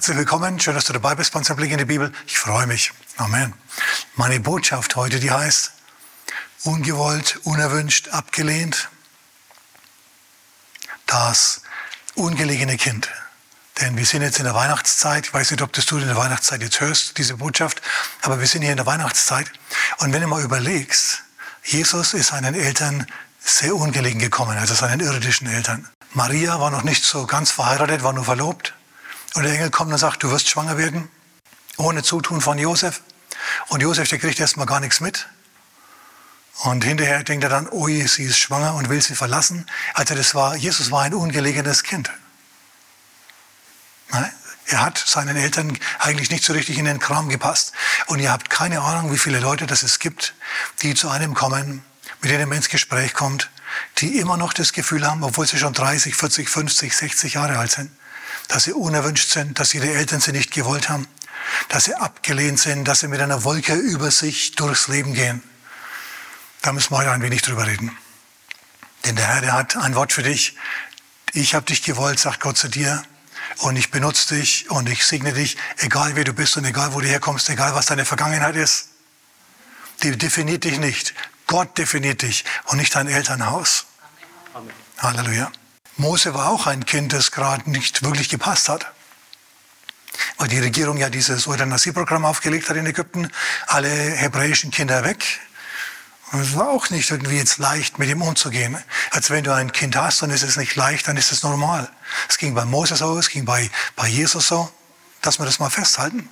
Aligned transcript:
Herzlich 0.00 0.16
willkommen, 0.16 0.58
schön, 0.58 0.74
dass 0.74 0.86
du 0.86 0.94
dabei 0.94 1.14
bist 1.14 1.30
bei 1.30 1.40
unserem 1.40 1.58
Blick 1.58 1.72
in 1.72 1.76
die 1.76 1.84
Bibel. 1.84 2.10
Ich 2.26 2.38
freue 2.38 2.66
mich. 2.66 2.90
Amen. 3.18 3.52
Meine 4.14 4.40
Botschaft 4.40 4.96
heute, 4.96 5.20
die 5.20 5.30
heißt, 5.30 5.72
ungewollt, 6.64 7.38
unerwünscht, 7.44 8.08
abgelehnt, 8.08 8.88
das 11.04 11.60
ungelegene 12.14 12.78
Kind. 12.78 13.10
Denn 13.78 13.98
wir 13.98 14.06
sind 14.06 14.22
jetzt 14.22 14.38
in 14.38 14.46
der 14.46 14.54
Weihnachtszeit. 14.54 15.26
Ich 15.26 15.34
weiß 15.34 15.50
nicht, 15.50 15.60
ob 15.60 15.74
das 15.74 15.84
du 15.84 15.98
in 15.98 16.06
der 16.06 16.16
Weihnachtszeit 16.16 16.62
jetzt 16.62 16.80
hörst, 16.80 17.18
diese 17.18 17.36
Botschaft. 17.36 17.82
Aber 18.22 18.40
wir 18.40 18.46
sind 18.46 18.62
hier 18.62 18.70
in 18.70 18.78
der 18.78 18.86
Weihnachtszeit. 18.86 19.52
Und 19.98 20.14
wenn 20.14 20.22
du 20.22 20.28
mal 20.28 20.42
überlegst, 20.42 21.24
Jesus 21.62 22.14
ist 22.14 22.28
seinen 22.28 22.54
Eltern 22.54 23.06
sehr 23.38 23.76
ungelegen 23.76 24.18
gekommen, 24.18 24.56
also 24.56 24.72
seinen 24.72 25.00
irdischen 25.00 25.46
Eltern. 25.46 25.86
Maria 26.14 26.58
war 26.58 26.70
noch 26.70 26.84
nicht 26.84 27.04
so 27.04 27.26
ganz 27.26 27.50
verheiratet, 27.50 28.02
war 28.02 28.14
nur 28.14 28.24
verlobt. 28.24 28.72
Und 29.34 29.44
der 29.44 29.52
Engel 29.52 29.70
kommt 29.70 29.92
und 29.92 29.98
sagt, 29.98 30.22
du 30.22 30.30
wirst 30.30 30.48
schwanger 30.48 30.76
werden, 30.76 31.08
ohne 31.76 32.02
Zutun 32.02 32.40
von 32.40 32.58
Josef. 32.58 33.02
Und 33.68 33.80
Josef, 33.80 34.08
der 34.08 34.18
kriegt 34.18 34.40
erstmal 34.40 34.66
gar 34.66 34.80
nichts 34.80 35.00
mit. 35.00 35.28
Und 36.62 36.84
hinterher 36.84 37.22
denkt 37.22 37.44
er 37.44 37.50
dann, 37.50 37.68
oh 37.68 37.88
je, 37.88 38.06
sie 38.06 38.24
ist 38.24 38.38
schwanger 38.38 38.74
und 38.74 38.90
will 38.90 39.00
sie 39.00 39.14
verlassen. 39.14 39.66
Also 39.94 40.14
das 40.14 40.34
war, 40.34 40.56
Jesus 40.56 40.90
war 40.90 41.02
ein 41.02 41.14
ungelegenes 41.14 41.84
Kind. 41.84 42.10
Er 44.66 44.82
hat 44.82 44.98
seinen 44.98 45.36
Eltern 45.36 45.76
eigentlich 45.98 46.30
nicht 46.30 46.44
so 46.44 46.52
richtig 46.52 46.78
in 46.78 46.84
den 46.84 46.98
Kram 46.98 47.28
gepasst. 47.28 47.72
Und 48.06 48.20
ihr 48.20 48.30
habt 48.30 48.50
keine 48.50 48.82
Ahnung, 48.82 49.12
wie 49.12 49.18
viele 49.18 49.40
Leute 49.40 49.66
das 49.66 49.82
es 49.82 49.98
gibt, 49.98 50.34
die 50.82 50.94
zu 50.94 51.08
einem 51.08 51.34
kommen, 51.34 51.82
mit 52.20 52.30
denen 52.30 52.48
man 52.48 52.58
ins 52.58 52.68
Gespräch 52.68 53.14
kommt, 53.14 53.50
die 53.98 54.18
immer 54.18 54.36
noch 54.36 54.52
das 54.52 54.72
Gefühl 54.72 55.06
haben, 55.06 55.24
obwohl 55.24 55.46
sie 55.46 55.58
schon 55.58 55.72
30, 55.72 56.14
40, 56.14 56.48
50, 56.48 56.94
60 56.94 57.34
Jahre 57.34 57.58
alt 57.58 57.70
sind, 57.70 57.90
dass 58.50 58.64
sie 58.64 58.72
unerwünscht 58.72 59.30
sind, 59.30 59.58
dass 59.60 59.74
ihre 59.74 59.88
Eltern 59.88 60.20
sie 60.20 60.32
nicht 60.32 60.50
gewollt 60.50 60.88
haben, 60.88 61.06
dass 61.68 61.84
sie 61.84 61.94
abgelehnt 61.94 62.58
sind, 62.58 62.84
dass 62.84 63.00
sie 63.00 63.08
mit 63.08 63.20
einer 63.20 63.44
Wolke 63.44 63.74
über 63.74 64.10
sich 64.10 64.56
durchs 64.56 64.88
Leben 64.88 65.14
gehen. 65.14 65.42
Da 66.60 66.72
müssen 66.72 66.90
wir 66.92 66.98
heute 66.98 67.12
ein 67.12 67.22
wenig 67.22 67.42
drüber 67.42 67.66
reden. 67.66 67.96
Denn 69.04 69.14
der 69.14 69.26
Herr, 69.26 69.40
der 69.40 69.52
hat 69.52 69.76
ein 69.76 69.94
Wort 69.94 70.12
für 70.12 70.24
dich. 70.24 70.56
Ich 71.32 71.54
habe 71.54 71.64
dich 71.64 71.82
gewollt, 71.82 72.18
sagt 72.18 72.40
Gott 72.40 72.58
zu 72.58 72.68
dir. 72.68 73.02
Und 73.58 73.76
ich 73.76 73.90
benutze 73.92 74.34
dich 74.34 74.68
und 74.70 74.88
ich 74.88 75.06
segne 75.06 75.32
dich, 75.32 75.56
egal 75.78 76.16
wer 76.16 76.24
du 76.24 76.32
bist 76.32 76.56
und 76.56 76.64
egal 76.64 76.92
wo 76.92 77.00
du 77.00 77.06
herkommst, 77.06 77.48
egal 77.50 77.74
was 77.74 77.86
deine 77.86 78.04
Vergangenheit 78.04 78.56
ist. 78.56 78.88
Die 80.02 80.16
definiert 80.16 80.64
dich 80.64 80.78
nicht. 80.78 81.14
Gott 81.46 81.78
definiert 81.78 82.22
dich 82.22 82.44
und 82.66 82.78
nicht 82.78 82.94
dein 82.94 83.06
Elternhaus. 83.06 83.86
Amen. 84.54 84.72
Halleluja. 84.98 85.52
Mose 85.96 86.34
war 86.34 86.48
auch 86.48 86.66
ein 86.66 86.86
Kind, 86.86 87.12
das 87.12 87.30
gerade 87.30 87.70
nicht 87.70 88.02
wirklich 88.02 88.28
gepasst 88.28 88.68
hat. 88.68 88.86
Weil 90.38 90.48
die 90.48 90.58
Regierung 90.58 90.96
ja 90.96 91.10
dieses 91.10 91.46
Euthanasie-Programm 91.46 92.24
aufgelegt 92.24 92.68
hat 92.68 92.76
in 92.76 92.86
Ägypten, 92.86 93.30
alle 93.66 93.88
hebräischen 93.88 94.70
Kinder 94.70 95.04
weg. 95.04 95.40
Und 96.32 96.40
es 96.40 96.54
war 96.54 96.68
auch 96.68 96.90
nicht 96.90 97.10
irgendwie 97.10 97.36
jetzt 97.36 97.58
leicht, 97.58 97.98
mit 97.98 98.08
ihm 98.08 98.22
umzugehen. 98.22 98.76
Als 99.10 99.30
wenn 99.30 99.44
du 99.44 99.52
ein 99.52 99.72
Kind 99.72 99.96
hast, 99.96 100.22
dann 100.22 100.30
ist 100.30 100.42
es 100.42 100.56
nicht 100.56 100.76
leicht, 100.76 101.08
dann 101.08 101.16
ist 101.16 101.32
es 101.32 101.42
normal. 101.42 101.90
Es 102.28 102.38
ging 102.38 102.54
bei 102.54 102.64
Mose 102.64 102.96
so, 102.96 103.18
es 103.18 103.28
ging 103.28 103.44
bei, 103.44 103.70
bei 103.96 104.06
Jesus 104.06 104.46
so, 104.46 104.70
dass 105.22 105.38
wir 105.38 105.46
das 105.46 105.58
mal 105.58 105.70
festhalten. 105.70 106.28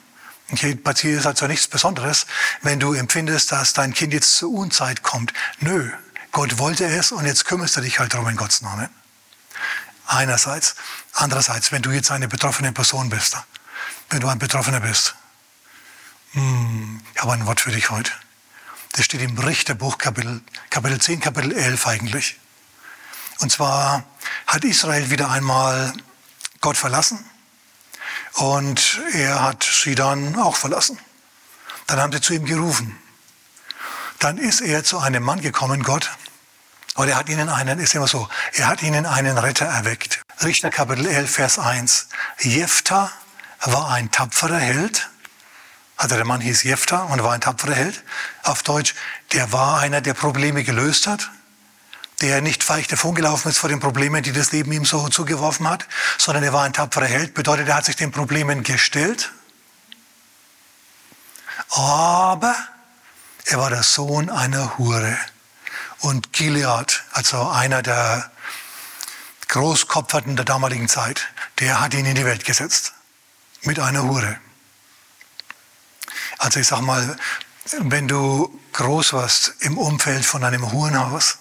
Okay, 0.51 0.75
dir 0.75 1.19
ist 1.19 1.27
also 1.27 1.47
nichts 1.47 1.69
Besonderes, 1.69 2.27
wenn 2.63 2.81
du 2.81 2.95
empfindest, 2.95 3.53
dass 3.53 3.75
dein 3.75 3.93
Kind 3.93 4.15
jetzt 4.15 4.37
zur 4.37 4.51
Unzeit 4.51 5.03
kommt. 5.03 5.35
Nö, 5.61 5.91
Gott 6.33 6.59
wollte 6.59 6.87
es 6.87 7.13
und 7.13 7.27
jetzt 7.27 7.45
kümmerst 7.45 7.77
du 7.77 7.81
dich 7.81 7.99
halt 7.99 8.15
darum 8.15 8.29
in 8.29 8.37
Gottes 8.37 8.63
Namen. 8.63 8.89
Einerseits. 10.09 10.75
Andererseits, 11.13 11.71
wenn 11.71 11.83
du 11.83 11.91
jetzt 11.91 12.11
eine 12.11 12.29
betroffene 12.29 12.73
Person 12.73 13.11
bist, 13.11 13.37
wenn 14.09 14.21
du 14.21 14.29
ein 14.29 14.39
Betroffener 14.39 14.81
bist, 14.81 15.15
hm, 16.33 17.03
ich 17.15 17.21
habe 17.21 17.35
ein 17.35 17.47
Wort 17.47 17.61
für 17.61 17.71
dich 17.71 17.91
heute. 17.91 18.11
Das 18.93 19.05
steht 19.05 19.21
im 19.21 19.37
Richterbuch, 19.39 19.99
Kapitel, 19.99 20.41
Kapitel 20.71 20.99
10, 20.99 21.21
Kapitel 21.21 21.53
11 21.53 21.87
eigentlich. 21.87 22.39
Und 23.41 23.53
zwar 23.53 24.03
hat 24.47 24.65
Israel 24.65 25.11
wieder 25.11 25.31
einmal 25.31 25.93
Gott 26.63 26.79
verlassen 26.79 27.23
und 28.33 29.01
er 29.13 29.43
hat 29.43 29.63
sie 29.63 29.95
dann 29.95 30.37
auch 30.37 30.57
verlassen. 30.57 30.99
Dann 31.87 32.01
haben 32.01 32.13
sie 32.13 32.23
zu 32.23 32.33
ihm 32.33 32.47
gerufen. 32.47 32.99
Dann 34.21 34.39
ist 34.39 34.63
er 34.63 34.85
zu 34.85 34.99
einem 34.99 35.23
Mann 35.23 35.43
gekommen, 35.43 35.83
Gott, 35.83 36.11
und 36.99 37.09
er 37.09 37.15
hat 37.15 37.29
ihnen 37.29 37.49
einen, 37.49 37.79
ist 37.79 37.95
immer 37.95 38.09
so, 38.09 38.29
er 38.55 38.67
hat 38.67 38.83
ihnen 38.83 39.07
einen 39.07 39.39
Retter 39.39 39.67
erweckt. 39.67 40.21
Richter 40.43 40.69
Kapitel 40.69 41.07
11, 41.07 41.31
Vers 41.31 41.59
1. 41.61 42.09
Jephtha 42.41 43.13
war 43.61 43.93
ein 43.93 44.11
tapferer 44.11 44.59
Held. 44.59 45.09
Also 45.97 46.17
der 46.17 46.25
Mann 46.25 46.41
hieß 46.41 46.65
Jephtha 46.65 47.05
und 47.05 47.23
war 47.23 47.35
ein 47.35 47.41
tapferer 47.41 47.77
Held. 47.77 48.03
Auf 48.43 48.65
Deutsch, 48.65 48.97
der 49.33 49.53
war 49.53 49.79
einer, 49.79 50.01
der 50.01 50.15
Probleme 50.15 50.65
gelöst 50.65 51.07
hat. 51.07 51.31
Der 52.21 52.41
nicht 52.41 52.65
feig 52.65 52.89
davongelaufen 52.89 53.49
ist 53.49 53.59
vor 53.59 53.71
den 53.71 53.79
Problemen, 53.79 54.25
die 54.25 54.33
das 54.33 54.51
Leben 54.51 54.73
ihm 54.73 54.85
so 54.85 55.09
zugeworfen 55.09 55.69
hat, 55.69 55.87
sondern 56.19 56.43
er 56.43 56.53
war 56.53 56.65
ein 56.65 56.73
tapferer 56.73 57.07
Held. 57.07 57.33
Bedeutet, 57.33 57.69
er 57.69 57.77
hat 57.77 57.85
sich 57.85 57.95
den 57.95 58.11
Problemen 58.11 58.65
gestellt. 58.65 59.31
Aber 61.69 62.57
er 63.45 63.59
war 63.59 63.71
der 63.71 63.85
Sohn 63.85 64.31
einer 64.31 64.79
Hure 64.79 65.17
und 66.01 66.33
Gilead, 66.33 67.03
also 67.13 67.49
einer 67.49 67.83
der 67.83 68.31
Großkopferten 69.49 70.37
der 70.37 70.45
damaligen 70.45 70.89
Zeit, 70.89 71.29
der 71.59 71.81
hat 71.81 71.95
ihn 71.95 72.07
in 72.07 72.15
die 72.15 72.25
Welt 72.25 72.45
gesetzt. 72.45 72.93
Mit 73.63 73.81
einer 73.81 74.05
Hure. 74.05 74.39
Also 76.39 76.61
ich 76.61 76.69
sag 76.69 76.81
mal, 76.83 77.17
wenn 77.79 78.07
du 78.07 78.61
groß 78.73 79.13
warst 79.13 79.55
im 79.61 79.77
Umfeld 79.77 80.25
von 80.25 80.45
einem 80.45 80.71
Hurenhaus, 80.71 81.39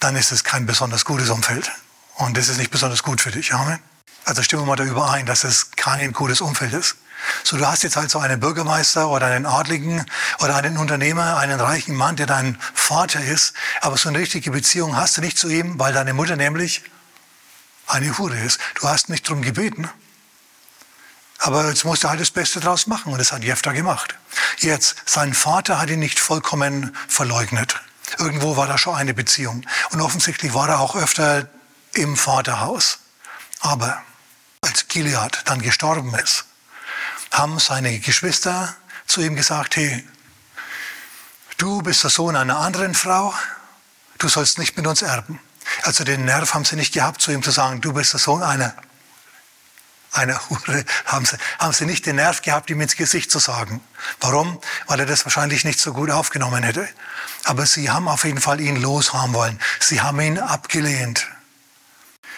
dann 0.00 0.16
ist 0.16 0.32
es 0.32 0.44
kein 0.44 0.64
besonders 0.64 1.04
gutes 1.04 1.28
Umfeld. 1.28 1.70
Und 2.14 2.36
das 2.36 2.48
ist 2.48 2.58
nicht 2.58 2.70
besonders 2.70 3.02
gut 3.02 3.20
für 3.20 3.30
dich. 3.30 3.52
Amen. 3.52 3.78
Also 4.24 4.42
stimmen 4.42 4.62
wir 4.62 4.66
mal 4.66 4.76
da 4.76 4.84
überein, 4.84 5.26
dass 5.26 5.44
es 5.44 5.72
kein 5.72 6.12
gutes 6.12 6.40
Umfeld 6.40 6.72
ist. 6.72 6.96
So, 7.42 7.56
du 7.56 7.66
hast 7.66 7.82
jetzt 7.82 7.96
halt 7.96 8.10
so 8.10 8.18
einen 8.18 8.40
Bürgermeister 8.40 9.08
oder 9.08 9.26
einen 9.26 9.46
Adligen 9.46 10.04
oder 10.40 10.56
einen 10.56 10.76
Unternehmer, 10.76 11.36
einen 11.36 11.60
reichen 11.60 11.94
Mann, 11.94 12.16
der 12.16 12.26
dein 12.26 12.58
Vater 12.74 13.22
ist, 13.22 13.54
aber 13.80 13.96
so 13.96 14.08
eine 14.08 14.18
richtige 14.18 14.50
Beziehung 14.50 14.96
hast 14.96 15.16
du 15.16 15.20
nicht 15.20 15.38
zu 15.38 15.48
ihm, 15.48 15.78
weil 15.78 15.92
deine 15.92 16.14
Mutter 16.14 16.36
nämlich 16.36 16.82
eine 17.86 18.16
Hure 18.18 18.38
ist. 18.38 18.58
Du 18.74 18.88
hast 18.88 19.08
nicht 19.08 19.26
darum 19.28 19.42
gebeten. 19.42 19.88
Aber 21.38 21.68
jetzt 21.68 21.84
musst 21.84 22.04
du 22.04 22.08
halt 22.08 22.20
das 22.20 22.30
Beste 22.30 22.60
draus 22.60 22.86
machen 22.86 23.12
und 23.12 23.18
das 23.18 23.32
hat 23.32 23.44
Jefta 23.44 23.72
gemacht. 23.72 24.14
Jetzt, 24.58 24.96
sein 25.04 25.34
Vater 25.34 25.78
hat 25.78 25.90
ihn 25.90 25.98
nicht 25.98 26.18
vollkommen 26.18 26.96
verleugnet. 27.08 27.80
Irgendwo 28.18 28.56
war 28.56 28.66
da 28.66 28.78
schon 28.78 28.94
eine 28.94 29.14
Beziehung. 29.14 29.66
Und 29.90 30.00
offensichtlich 30.00 30.54
war 30.54 30.68
er 30.68 30.80
auch 30.80 30.96
öfter 30.96 31.48
im 31.92 32.16
Vaterhaus. 32.16 33.00
Aber 33.60 34.00
als 34.60 34.88
Gilead 34.88 35.42
dann 35.44 35.60
gestorben 35.60 36.14
ist, 36.14 36.44
haben 37.38 37.58
seine 37.58 37.98
Geschwister 37.98 38.74
zu 39.06 39.20
ihm 39.20 39.36
gesagt, 39.36 39.76
hey, 39.76 40.04
du 41.58 41.82
bist 41.82 42.02
der 42.02 42.10
Sohn 42.10 42.36
einer 42.36 42.58
anderen 42.58 42.94
Frau, 42.94 43.34
du 44.18 44.28
sollst 44.28 44.58
nicht 44.58 44.76
mit 44.76 44.86
uns 44.86 45.02
erben. 45.02 45.40
Also 45.82 46.04
den 46.04 46.24
Nerv 46.24 46.54
haben 46.54 46.64
sie 46.64 46.76
nicht 46.76 46.94
gehabt, 46.94 47.20
zu 47.20 47.32
ihm 47.32 47.42
zu 47.42 47.50
sagen, 47.50 47.80
du 47.80 47.92
bist 47.92 48.12
der 48.12 48.20
Sohn 48.20 48.42
einer, 48.42 48.74
einer 50.12 50.40
Hure. 50.48 50.84
Haben 51.06 51.26
sie, 51.26 51.36
haben 51.58 51.72
sie 51.72 51.86
nicht 51.86 52.06
den 52.06 52.16
Nerv 52.16 52.42
gehabt, 52.42 52.70
ihm 52.70 52.80
ins 52.80 52.94
Gesicht 52.94 53.32
zu 53.32 53.40
sagen. 53.40 53.80
Warum? 54.20 54.60
Weil 54.86 55.00
er 55.00 55.06
das 55.06 55.24
wahrscheinlich 55.26 55.64
nicht 55.64 55.80
so 55.80 55.92
gut 55.92 56.10
aufgenommen 56.10 56.62
hätte. 56.62 56.88
Aber 57.44 57.66
sie 57.66 57.90
haben 57.90 58.06
auf 58.06 58.24
jeden 58.24 58.40
Fall 58.40 58.60
ihn 58.60 58.76
loshaben 58.76 59.34
wollen. 59.34 59.60
Sie 59.80 60.00
haben 60.00 60.20
ihn 60.20 60.38
abgelehnt. 60.38 61.26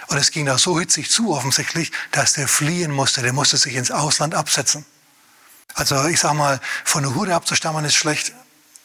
Und 0.09 0.19
es 0.19 0.31
ging 0.31 0.47
da 0.47 0.59
so 0.59 0.79
hitzig 0.79 1.11
zu 1.11 1.35
offensichtlich, 1.35 1.93
dass 2.13 2.35
der 2.35 2.49
fliehen 2.49 2.93
musste. 2.93 3.23
Der 3.23 3.33
musste 3.33 3.57
sich 3.57 3.75
ins 3.75 3.91
Ausland 3.91 4.35
absetzen. 4.35 4.85
Also 5.75 6.07
ich 6.07 6.21
sage 6.21 6.35
mal, 6.35 6.61
von 6.85 7.03
der 7.03 7.15
Hure 7.15 7.35
abzustammen 7.35 7.85
ist 7.85 7.95
schlecht. 7.95 8.33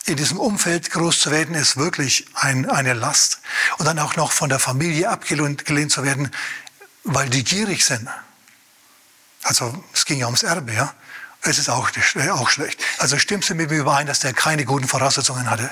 In 0.05 0.17
diesem 0.17 0.39
Umfeld 0.39 0.89
groß 0.89 1.19
zu 1.19 1.31
werden 1.31 1.55
ist 1.55 1.77
wirklich 1.77 2.25
ein, 2.33 2.69
eine 2.69 2.93
Last. 2.93 3.39
Und 3.77 3.85
dann 3.85 3.99
auch 3.99 4.15
noch 4.15 4.31
von 4.31 4.49
der 4.49 4.59
Familie 4.59 5.09
abgelehnt 5.09 5.91
zu 5.91 6.03
werden, 6.03 6.31
weil 7.03 7.29
die 7.29 7.43
gierig 7.43 7.85
sind. 7.85 8.09
Also 9.43 9.83
es 9.93 10.05
ging 10.05 10.19
ja 10.19 10.25
ums 10.25 10.43
Erbe, 10.43 10.73
ja. 10.73 10.93
Es 11.43 11.57
ist 11.57 11.69
auch, 11.69 11.89
auch 12.31 12.49
schlecht. 12.49 12.79
Also 12.99 13.17
stimmst 13.17 13.49
du 13.49 13.55
mit 13.55 13.69
mir 13.69 13.79
überein, 13.79 14.05
dass 14.05 14.19
der 14.19 14.33
keine 14.33 14.65
guten 14.65 14.87
Voraussetzungen 14.87 15.49
hatte? 15.49 15.69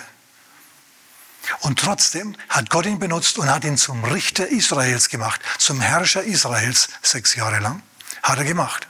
Und 1.62 1.80
trotzdem 1.80 2.36
hat 2.47 2.69
Gott 2.69 2.86
ihn 2.86 3.00
benutzt 3.00 3.38
und 3.38 3.50
hat 3.50 3.63
ihn 3.63 3.77
zum 3.77 4.03
Richter 4.03 4.47
Israels 4.47 5.09
gemacht, 5.09 5.41
zum 5.57 5.81
Herrscher 5.81 6.24
Israels 6.24 6.89
sechs 7.01 7.36
Jahre 7.36 7.59
lang. 7.59 7.81
Hat 8.24 8.38
er 8.38 8.44
gemacht. 8.44 8.88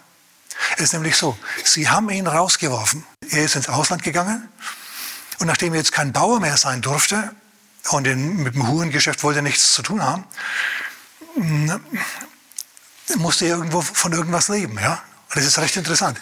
Es 0.75 0.85
ist 0.85 0.93
nämlich 0.93 1.15
so, 1.15 1.37
sie 1.63 1.89
haben 1.89 2.09
ihn 2.09 2.27
rausgeworfen. 2.27 3.05
Er 3.29 3.43
ist 3.43 3.55
ins 3.55 3.69
Ausland 3.69 4.03
gegangen 4.03 4.49
und 5.39 5.47
nachdem 5.47 5.73
er 5.73 5.79
jetzt 5.79 5.91
kein 5.91 6.11
Bauer 6.11 6.39
mehr 6.39 6.57
sein 6.57 6.81
durfte 6.81 7.33
und 7.89 8.05
mit 8.05 8.55
dem 8.55 8.67
Hurengeschäft 8.67 9.23
wollte 9.23 9.39
er 9.39 9.43
nichts 9.43 9.73
zu 9.73 9.81
tun 9.81 10.03
haben, 10.03 10.25
musste 13.15 13.45
er 13.45 13.55
irgendwo 13.55 13.81
von 13.81 14.11
irgendwas 14.11 14.49
leben, 14.49 14.77
ja. 14.79 15.01
Das 15.33 15.45
ist 15.45 15.59
recht 15.59 15.77
interessant. 15.77 16.19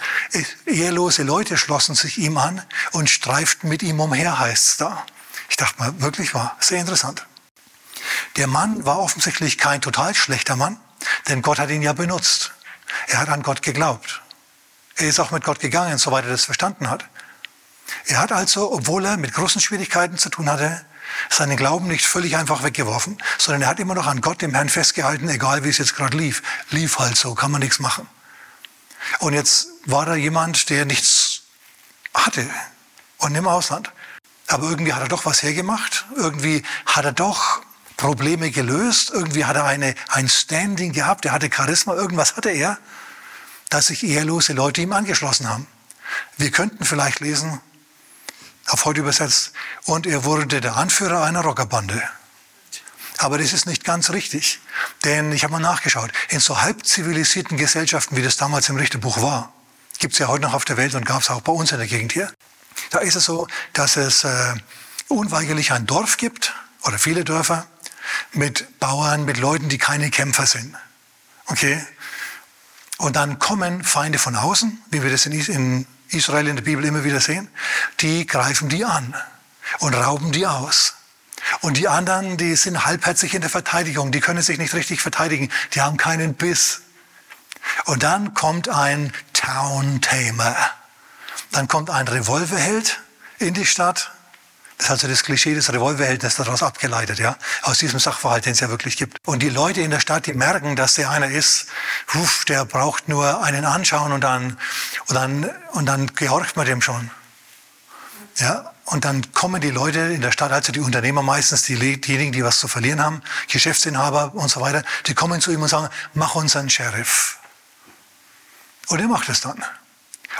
Ehelose 0.65 1.23
Leute 1.23 1.57
schlossen 1.57 1.95
sich 1.95 2.17
ihm 2.17 2.37
an 2.37 2.61
und 2.91 3.09
streiften 3.09 3.69
mit 3.69 3.81
ihm 3.81 4.01
umher, 4.01 4.37
heißt 4.37 4.65
es 4.65 4.77
da. 4.77 5.05
Ich 5.49 5.57
dachte 5.57 5.79
mal, 5.79 6.01
wirklich 6.01 6.33
war 6.33 6.55
sehr 6.59 6.79
interessant. 6.79 7.25
Der 8.35 8.47
Mann 8.47 8.85
war 8.85 8.99
offensichtlich 8.99 9.57
kein 9.57 9.81
total 9.81 10.13
schlechter 10.13 10.55
Mann, 10.55 10.79
denn 11.27 11.41
Gott 11.41 11.59
hat 11.59 11.69
ihn 11.69 11.81
ja 11.81 11.93
benutzt. 11.93 12.53
Er 13.07 13.19
hat 13.19 13.29
an 13.29 13.43
Gott 13.43 13.61
geglaubt. 13.61 14.21
Er 14.95 15.07
ist 15.07 15.19
auch 15.19 15.31
mit 15.31 15.43
Gott 15.43 15.59
gegangen, 15.59 15.97
soweit 15.97 16.25
er 16.25 16.31
das 16.31 16.45
verstanden 16.45 16.89
hat. 16.89 17.05
Er 18.05 18.19
hat 18.19 18.31
also, 18.31 18.71
obwohl 18.71 19.05
er 19.05 19.17
mit 19.17 19.33
großen 19.33 19.61
Schwierigkeiten 19.61 20.17
zu 20.17 20.29
tun 20.29 20.49
hatte, 20.49 20.85
seinen 21.29 21.57
Glauben 21.57 21.87
nicht 21.87 22.05
völlig 22.05 22.35
einfach 22.35 22.63
weggeworfen, 22.63 23.17
sondern 23.37 23.63
er 23.63 23.67
hat 23.69 23.79
immer 23.79 23.95
noch 23.95 24.07
an 24.07 24.21
Gott, 24.21 24.41
dem 24.41 24.53
Herrn, 24.53 24.69
festgehalten, 24.69 25.29
egal 25.29 25.63
wie 25.63 25.69
es 25.69 25.77
jetzt 25.77 25.95
gerade 25.95 26.17
lief. 26.17 26.43
Lief 26.69 26.99
halt 26.99 27.17
so, 27.17 27.33
kann 27.33 27.51
man 27.51 27.61
nichts 27.61 27.79
machen. 27.79 28.07
Und 29.19 29.33
jetzt 29.33 29.67
war 29.85 30.05
da 30.05 30.15
jemand, 30.15 30.69
der 30.69 30.85
nichts 30.85 31.43
hatte 32.13 32.49
und 33.17 33.35
im 33.35 33.47
Ausland. 33.47 33.91
Aber 34.47 34.69
irgendwie 34.69 34.93
hat 34.93 35.01
er 35.01 35.07
doch 35.07 35.25
was 35.25 35.43
hergemacht. 35.43 36.05
Irgendwie 36.15 36.63
hat 36.85 37.05
er 37.05 37.11
doch 37.11 37.61
Probleme 37.97 38.51
gelöst. 38.51 39.11
Irgendwie 39.13 39.45
hat 39.45 39.55
er 39.55 39.65
eine, 39.65 39.95
ein 40.09 40.29
Standing 40.29 40.93
gehabt. 40.93 41.25
Er 41.25 41.33
hatte 41.33 41.49
Charisma. 41.53 41.93
Irgendwas 41.95 42.37
hatte 42.37 42.49
er, 42.49 42.77
dass 43.69 43.87
sich 43.87 44.03
ehrlose 44.03 44.53
Leute 44.53 44.81
ihm 44.81 44.93
angeschlossen 44.93 45.49
haben. 45.49 45.67
Wir 46.37 46.51
könnten 46.51 46.85
vielleicht 46.85 47.19
lesen, 47.19 47.59
auf 48.67 48.85
heute 48.85 49.01
übersetzt, 49.01 49.51
und 49.85 50.05
er 50.07 50.23
wurde 50.23 50.61
der 50.61 50.77
Anführer 50.77 51.23
einer 51.23 51.41
Rockerbande. 51.41 52.01
Aber 53.17 53.37
das 53.37 53.51
ist 53.51 53.65
nicht 53.65 53.83
ganz 53.83 54.11
richtig, 54.11 54.59
denn 55.03 55.31
ich 55.31 55.43
habe 55.43 55.53
mal 55.53 55.59
nachgeschaut. 55.59 56.11
In 56.29 56.39
so 56.39 56.61
halb 56.61 56.85
zivilisierten 56.85 57.57
Gesellschaften, 57.57 58.15
wie 58.15 58.21
das 58.21 58.37
damals 58.37 58.69
im 58.69 58.75
Richterbuch 58.75 59.21
war, 59.21 59.51
gibt 59.97 60.13
es 60.13 60.19
ja 60.19 60.27
heute 60.27 60.43
noch 60.43 60.53
auf 60.53 60.65
der 60.65 60.77
Welt 60.77 60.93
und 60.93 61.05
gab 61.05 61.21
es 61.21 61.29
auch 61.29 61.41
bei 61.41 61.51
uns 61.51 61.71
in 61.71 61.79
der 61.79 61.87
Gegend 61.87 62.13
hier. 62.13 62.31
Da 62.89 62.99
ist 62.99 63.15
es 63.15 63.25
so, 63.25 63.47
dass 63.73 63.97
es 63.97 64.23
äh, 64.23 64.55
unweigerlich 65.07 65.71
ein 65.71 65.85
Dorf 65.85 66.17
gibt 66.17 66.53
oder 66.83 66.97
viele 66.97 67.23
Dörfer 67.23 67.67
mit 68.33 68.79
Bauern, 68.79 69.25
mit 69.25 69.37
Leuten, 69.37 69.69
die 69.69 69.77
keine 69.77 70.09
Kämpfer 70.09 70.45
sind. 70.45 70.75
Okay? 71.47 71.85
Und 72.97 73.15
dann 73.15 73.39
kommen 73.39 73.83
Feinde 73.83 74.19
von 74.19 74.35
außen, 74.35 74.81
wie 74.89 75.03
wir 75.03 75.11
das 75.11 75.25
in 75.25 75.85
Israel 76.09 76.47
in 76.47 76.55
der 76.55 76.63
Bibel 76.63 76.83
immer 76.85 77.03
wieder 77.03 77.19
sehen, 77.19 77.47
die 77.99 78.25
greifen 78.25 78.69
die 78.69 78.85
an 78.85 79.13
und 79.79 79.93
rauben 79.93 80.31
die 80.31 80.47
aus. 80.47 80.95
Und 81.61 81.77
die 81.77 81.87
anderen, 81.87 82.37
die 82.37 82.55
sind 82.55 82.85
halbherzig 82.85 83.33
in 83.33 83.41
der 83.41 83.49
Verteidigung, 83.49 84.11
die 84.11 84.19
können 84.19 84.41
sich 84.41 84.57
nicht 84.57 84.73
richtig 84.73 85.01
verteidigen, 85.01 85.51
die 85.73 85.81
haben 85.81 85.97
keinen 85.97 86.33
Biss. 86.33 86.81
Und 87.85 88.03
dann 88.03 88.33
kommt 88.33 88.69
ein 88.69 89.13
Town 89.33 90.01
Tamer. 90.01 90.55
Dann 91.51 91.67
kommt 91.67 91.89
ein 91.89 92.07
Revolverheld 92.07 92.99
in 93.39 93.53
die 93.53 93.65
Stadt. 93.65 94.11
Das 94.77 94.87
ist 94.87 94.91
also 94.91 95.07
das 95.07 95.23
Klischee 95.23 95.55
des 95.55 95.73
Revolverheldes 95.73 96.35
daraus 96.35 96.61
abgeleitet, 96.61 97.17
ja, 97.17 97.35
aus 97.63 97.79
diesem 97.79 97.99
Sachverhalt, 97.99 98.45
den 98.45 98.51
es 98.51 98.59
ja 98.59 98.69
wirklich 98.69 98.95
gibt. 98.95 99.17
Und 99.25 99.41
die 99.41 99.49
Leute 99.49 99.81
in 99.81 99.89
der 99.89 99.99
Stadt, 99.99 100.27
die 100.27 100.33
merken, 100.33 100.75
dass 100.75 100.95
der 100.95 101.09
einer 101.09 101.29
ist, 101.29 101.65
huf, 102.13 102.45
der 102.45 102.63
braucht 102.63 103.09
nur 103.09 103.43
einen 103.43 103.65
anschauen 103.65 104.11
und 104.11 104.21
dann, 104.21 104.57
und 105.07 105.15
dann, 105.15 105.49
und 105.71 105.87
dann 105.87 106.13
gehorcht 106.13 106.55
man 106.57 106.67
dem 106.67 106.81
schon. 106.81 107.09
Ja, 108.35 108.71
und 108.85 109.03
dann 109.03 109.33
kommen 109.33 109.61
die 109.61 109.71
Leute 109.71 109.99
in 109.99 110.21
der 110.21 110.31
Stadt, 110.31 110.51
also 110.51 110.71
die 110.71 110.79
Unternehmer 110.79 111.23
meistens, 111.23 111.63
die, 111.63 111.99
diejenigen, 111.99 112.31
die 112.31 112.43
was 112.43 112.59
zu 112.59 112.67
verlieren 112.67 113.03
haben, 113.03 113.23
Geschäftsinhaber 113.49 114.35
und 114.35 114.49
so 114.49 114.61
weiter, 114.61 114.83
die 115.07 115.15
kommen 115.15 115.41
zu 115.41 115.51
ihm 115.51 115.61
und 115.61 115.69
sagen, 115.69 115.89
mach 116.13 116.35
uns 116.35 116.55
einen 116.55 116.69
Sheriff. 116.69 117.39
Und 118.87 118.99
er 118.99 119.07
macht 119.07 119.27
es 119.27 119.41
dann. 119.41 119.63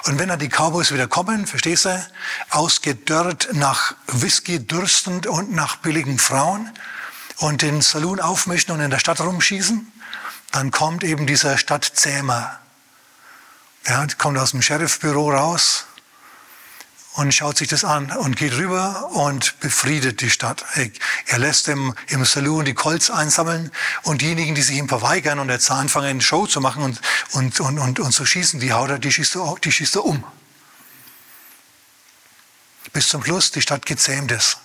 Und 0.07 0.19
wenn 0.19 0.30
dann 0.30 0.39
die 0.39 0.48
Cowboys 0.48 0.94
wieder 0.94 1.07
kommen, 1.07 1.45
verstehst 1.48 1.83
du, 1.83 2.07
ausgedörrt 2.50 3.50
nach 3.51 3.94
Whisky 4.07 4.65
dürstend 4.65 5.27
und 5.27 5.51
nach 5.51 5.75
billigen 5.75 6.18
Frauen 6.18 6.71
und 7.39 7.62
den 7.62 7.81
Saloon 7.81 8.21
aufmischen 8.21 8.71
und 8.74 8.80
in 8.80 8.89
der 8.89 9.00
Stadt 9.00 9.19
rumschießen, 9.19 9.92
dann 10.54 10.71
kommt 10.71 11.04
eben 11.04 11.27
dieser 11.27 11.57
Stadtzähmer. 11.57 12.57
Ja, 13.86 14.07
kommt 14.18 14.38
aus 14.38 14.51
dem 14.51 14.62
Sheriffbüro 14.62 15.30
raus 15.31 15.88
und 17.18 17.34
schaut 17.34 17.58
sich 17.58 17.68
das 17.68 17.84
an 17.84 18.12
und 18.12 18.38
geht 18.38 18.54
rüber 18.54 19.10
und 19.12 19.60
befriedet 19.60 20.22
die 20.22 20.30
Stadt. 20.30 20.64
Er 21.25 21.40
lässt 21.40 21.68
im, 21.68 21.96
im 22.10 22.24
Saloon 22.24 22.64
die 22.64 22.75
Colts 22.75 23.10
einsammeln 23.10 23.72
und 24.04 24.22
diejenigen, 24.22 24.54
die 24.54 24.62
sich 24.62 24.78
ihm 24.78 24.88
verweigern 24.88 25.40
und 25.40 25.50
jetzt 25.50 25.72
anfangen, 25.72 26.06
eine 26.06 26.22
Show 26.22 26.46
zu 26.46 26.62
machen 26.62 26.84
und, 26.84 27.02
und, 27.31 27.60
und, 27.60 27.80
und, 27.80 28.00
und 28.00 28.12
zu 28.12 28.24
schießen, 28.24 28.60
die 28.60 28.72
haut 28.72 28.92
er, 28.92 29.00
die 29.00 29.12
schießt 29.12 29.36
er, 29.36 29.56
die 29.64 29.72
schießt 29.72 29.96
er 29.96 30.06
um. 30.06 30.24
Bis 32.94 33.08
zum 33.10 33.24
Schluss 33.24 33.50
die 33.50 33.64
Stadt 33.64 33.88
gezähmt 33.88 34.31
ist. 34.31 34.60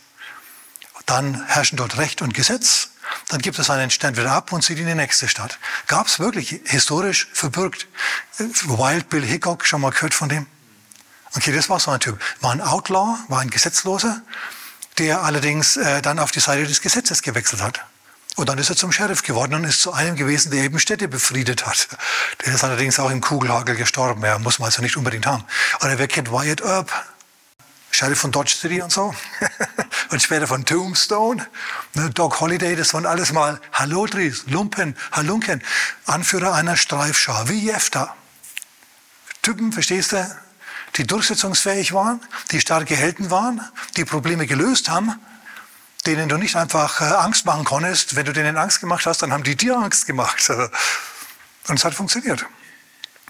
Dann 1.06 1.46
herrschen 1.46 1.78
dort 1.78 1.96
Recht 1.96 2.20
und 2.20 2.34
Gesetz. 2.34 2.90
Dann 3.28 3.40
gibt 3.40 3.58
es 3.58 3.70
einen 3.70 3.90
Stand 3.90 4.18
wieder 4.18 4.32
ab 4.32 4.52
und 4.52 4.62
zieht 4.62 4.78
in 4.78 4.86
die 4.86 4.94
nächste 4.94 5.26
Stadt. 5.26 5.58
Gab 5.86 6.06
es 6.06 6.18
wirklich 6.18 6.60
historisch 6.66 7.28
verbürgt. 7.32 7.86
Wild 8.38 9.08
Bill 9.08 9.24
Hickok, 9.24 9.64
schon 9.64 9.80
mal 9.80 9.90
gehört 9.90 10.12
von 10.12 10.28
dem? 10.28 10.46
Okay, 11.34 11.52
das 11.52 11.68
war 11.68 11.80
so 11.80 11.90
ein 11.90 12.00
Typ. 12.00 12.20
War 12.40 12.52
ein 12.52 12.60
Outlaw, 12.60 13.16
war 13.28 13.40
ein 13.40 13.50
Gesetzloser, 13.50 14.20
der 14.98 15.22
allerdings 15.22 15.76
äh, 15.76 16.02
dann 16.02 16.18
auf 16.18 16.30
die 16.30 16.40
Seite 16.40 16.66
des 16.66 16.82
Gesetzes 16.82 17.22
gewechselt 17.22 17.62
hat. 17.62 17.84
Und 18.36 18.48
dann 18.48 18.58
ist 18.58 18.70
er 18.70 18.76
zum 18.76 18.92
Sheriff 18.92 19.22
geworden 19.22 19.54
und 19.54 19.64
ist 19.64 19.82
zu 19.82 19.92
einem 19.92 20.16
gewesen, 20.16 20.50
der 20.50 20.62
eben 20.62 20.78
Städte 20.78 21.06
befriedet 21.06 21.66
hat. 21.66 21.88
Der 22.44 22.54
ist 22.54 22.64
allerdings 22.64 22.98
auch 22.98 23.10
im 23.10 23.20
Kugelhagel 23.20 23.76
gestorben. 23.76 24.22
Ja, 24.24 24.38
muss 24.38 24.58
man 24.58 24.66
also 24.66 24.80
nicht 24.80 24.96
unbedingt 24.96 25.26
haben. 25.26 25.44
Oder 25.80 25.98
wer 25.98 26.08
kennt 26.08 26.30
Wyatt 26.32 26.62
Earp? 26.62 26.90
Sheriff 27.90 28.20
von 28.20 28.32
Dodge 28.32 28.54
City 28.58 28.80
und 28.80 28.90
so. 28.90 29.14
und 30.10 30.22
später 30.22 30.46
von 30.46 30.64
Tombstone. 30.64 31.46
Ne, 31.92 32.08
Doc 32.10 32.40
Holiday, 32.40 32.74
das 32.74 32.94
waren 32.94 33.04
alles 33.04 33.32
mal 33.32 33.60
Hallodris, 33.72 34.44
Lumpen, 34.46 34.96
Halunken. 35.12 35.62
Anführer 36.06 36.54
einer 36.54 36.76
Streifschar, 36.78 37.50
wie 37.50 37.66
Jefta. 37.66 38.16
Typen, 39.42 39.72
verstehst 39.72 40.12
du? 40.12 40.36
Die 40.96 41.06
durchsetzungsfähig 41.06 41.92
waren, 41.92 42.20
die 42.50 42.60
starke 42.60 42.94
Helden 42.94 43.30
waren, 43.30 43.60
die 43.96 44.04
Probleme 44.04 44.46
gelöst 44.46 44.88
haben, 44.88 45.18
denen 46.06 46.28
du 46.28 46.36
nicht 46.36 46.56
einfach 46.56 47.00
äh, 47.00 47.04
Angst 47.04 47.46
machen 47.46 47.64
konntest. 47.64 48.16
Wenn 48.16 48.26
du 48.26 48.32
denen 48.32 48.56
Angst 48.56 48.80
gemacht 48.80 49.06
hast, 49.06 49.22
dann 49.22 49.32
haben 49.32 49.44
die 49.44 49.56
dir 49.56 49.76
Angst 49.76 50.06
gemacht. 50.06 50.50
Und 51.68 51.78
es 51.78 51.84
hat 51.84 51.94
funktioniert. 51.94 52.44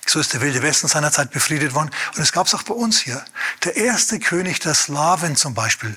So 0.06 0.18
ist 0.18 0.32
der 0.32 0.40
Wilde 0.40 0.62
Westen 0.62 0.88
seinerzeit 0.88 1.30
befriedet 1.30 1.74
worden. 1.74 1.90
Und 2.16 2.22
es 2.22 2.32
gab 2.32 2.46
es 2.46 2.54
auch 2.54 2.62
bei 2.62 2.74
uns 2.74 3.00
hier. 3.00 3.24
Der 3.64 3.76
erste 3.76 4.18
König 4.18 4.58
der 4.60 4.74
Slawen 4.74 5.36
zum 5.36 5.54
Beispiel, 5.54 5.96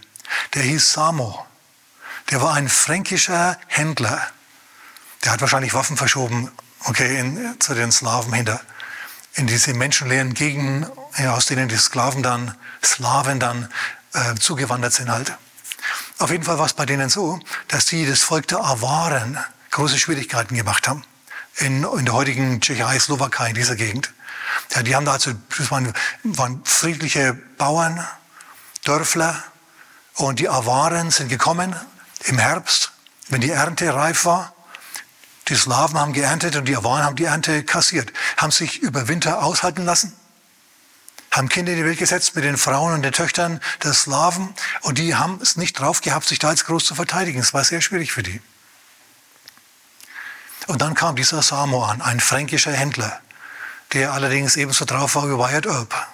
der 0.54 0.64
hieß 0.64 0.94
Samo. 0.94 1.46
Der 2.30 2.42
war 2.42 2.54
ein 2.54 2.70
fränkischer 2.70 3.58
Händler. 3.68 4.22
Der 5.24 5.32
hat 5.32 5.42
wahrscheinlich 5.42 5.74
Waffen 5.74 5.98
verschoben, 5.98 6.52
okay, 6.84 7.20
in, 7.20 7.60
zu 7.60 7.74
den 7.74 7.92
Slawen 7.92 8.34
hinter 8.34 8.62
in 9.36 9.48
diese 9.48 9.74
menschenleeren 9.74 10.34
Gegenden, 10.34 10.90
aus 11.28 11.46
denen 11.46 11.68
die 11.68 11.78
Sklaven 11.78 12.24
dann, 12.24 12.56
Slaven 12.84 13.40
dann 13.40 13.70
äh, 14.14 14.36
zugewandert 14.36 14.94
sind 14.94 15.10
halt. 15.10 15.34
Auf 16.18 16.32
jeden 16.32 16.44
Fall 16.44 16.58
war 16.58 16.66
es 16.66 16.74
bei 16.74 16.86
denen 16.86 17.10
so, 17.10 17.40
dass 17.68 17.86
die 17.86 18.06
das 18.06 18.22
Volk 18.22 18.48
der 18.48 18.60
Awaren 18.60 19.38
große 19.72 20.00
Schwierigkeiten 20.00 20.56
gemacht 20.56 20.88
haben. 20.88 21.04
In, 21.58 21.84
in 21.84 22.06
der 22.06 22.14
heutigen 22.14 22.62
Tschechei, 22.62 22.98
Slowakei, 23.00 23.50
in 23.50 23.56
dieser 23.56 23.76
Gegend. 23.76 24.14
Ja, 24.74 24.84
die 24.84 24.96
haben 24.96 25.06
da 25.06 25.14
also, 25.14 25.34
das 25.58 25.70
waren, 25.72 25.94
waren 26.24 26.62
friedliche 26.64 27.34
Bauern, 27.34 28.06
Dörfler 28.84 29.44
und 30.16 30.40
die 30.40 30.50
Awaren 30.50 31.12
sind 31.12 31.28
gekommen 31.28 31.76
im 32.26 32.40
Herbst, 32.40 32.92
wenn 33.30 33.42
die 33.42 33.52
Ernte 33.52 33.94
reif 33.94 34.26
war 34.26 34.55
die 35.48 35.56
Slawen 35.56 35.98
haben 36.00 36.14
geerntet 36.14 36.56
und 36.56 36.66
die 36.66 36.76
Awaren 36.76 37.04
haben 37.04 37.16
die 37.16 37.26
Ernte 37.26 37.64
kassiert, 37.64 38.12
haben 38.38 38.52
sich 38.52 38.80
über 38.80 39.08
Winter 39.08 39.44
aushalten 39.44 39.86
lassen, 39.86 40.14
haben 41.32 41.50
Kinder 41.50 41.72
in 41.74 41.78
die 41.78 41.86
Welt 41.86 42.00
gesetzt 42.00 42.36
mit 42.36 42.44
den 42.44 42.58
Frauen 42.58 42.94
und 42.94 43.02
den 43.04 43.12
Töchtern 43.12 43.60
der 43.84 43.94
Slawen 43.94 44.54
und 44.82 44.98
die 44.98 45.16
haben 45.16 45.40
es 45.42 45.56
nicht 45.56 45.80
drauf 45.80 46.02
gehabt, 46.02 46.28
sich 46.28 46.40
da 46.40 46.50
jetzt 46.52 46.66
groß 46.66 46.86
zu 46.86 46.96
verteidigen. 46.96 47.40
Es 47.40 47.54
war 47.54 47.64
sehr 47.64 47.82
schwierig 47.82 48.12
für 48.12 48.24
die. 48.24 48.42
Und 50.68 50.82
dann 50.82 50.96
kam 50.96 51.16
dieser 51.16 51.42
Samo 51.42 51.84
an, 51.84 52.02
ein 52.02 52.20
fränkischer 52.20 52.72
Händler, 52.72 53.22
der 53.94 54.14
allerdings 54.14 54.56
ebenso 54.56 54.86
drauf 54.86 55.16
war 55.16 55.30
wie 55.30 55.38
Wyatt 55.38 55.68
Earp. 55.68 56.08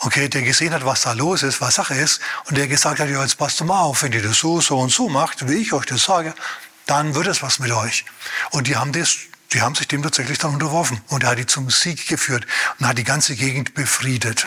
Okay, 0.00 0.28
der 0.28 0.42
gesehen 0.42 0.74
hat, 0.74 0.84
was 0.84 1.02
da 1.02 1.12
los 1.12 1.42
ist, 1.42 1.62
was 1.62 1.76
Sache 1.76 1.94
ist, 1.94 2.20
und 2.44 2.58
der 2.58 2.68
gesagt 2.68 3.00
hat, 3.00 3.08
ja, 3.08 3.22
jetzt 3.22 3.38
passt 3.38 3.64
mal 3.64 3.80
auf, 3.80 4.02
wenn 4.02 4.12
ihr 4.12 4.22
das 4.22 4.36
so, 4.36 4.60
so 4.60 4.78
und 4.78 4.90
so 4.90 5.08
macht, 5.08 5.48
wie 5.48 5.54
ich 5.54 5.72
euch 5.72 5.86
das 5.86 6.02
sage, 6.02 6.34
dann 6.86 7.14
wird 7.14 7.26
es 7.26 7.42
was 7.42 7.58
mit 7.58 7.70
euch. 7.72 8.04
Und 8.50 8.66
die 8.66 8.76
haben 8.76 8.92
das, 8.92 9.16
die 9.52 9.62
haben 9.62 9.74
sich 9.74 9.88
dem 9.88 10.02
tatsächlich 10.02 10.38
dann 10.38 10.54
unterworfen. 10.54 11.00
Und 11.08 11.24
er 11.24 11.30
hat 11.30 11.38
die 11.38 11.46
zum 11.46 11.70
Sieg 11.70 12.06
geführt 12.08 12.46
und 12.78 12.86
hat 12.86 12.98
die 12.98 13.04
ganze 13.04 13.36
Gegend 13.36 13.74
befriedet. 13.74 14.46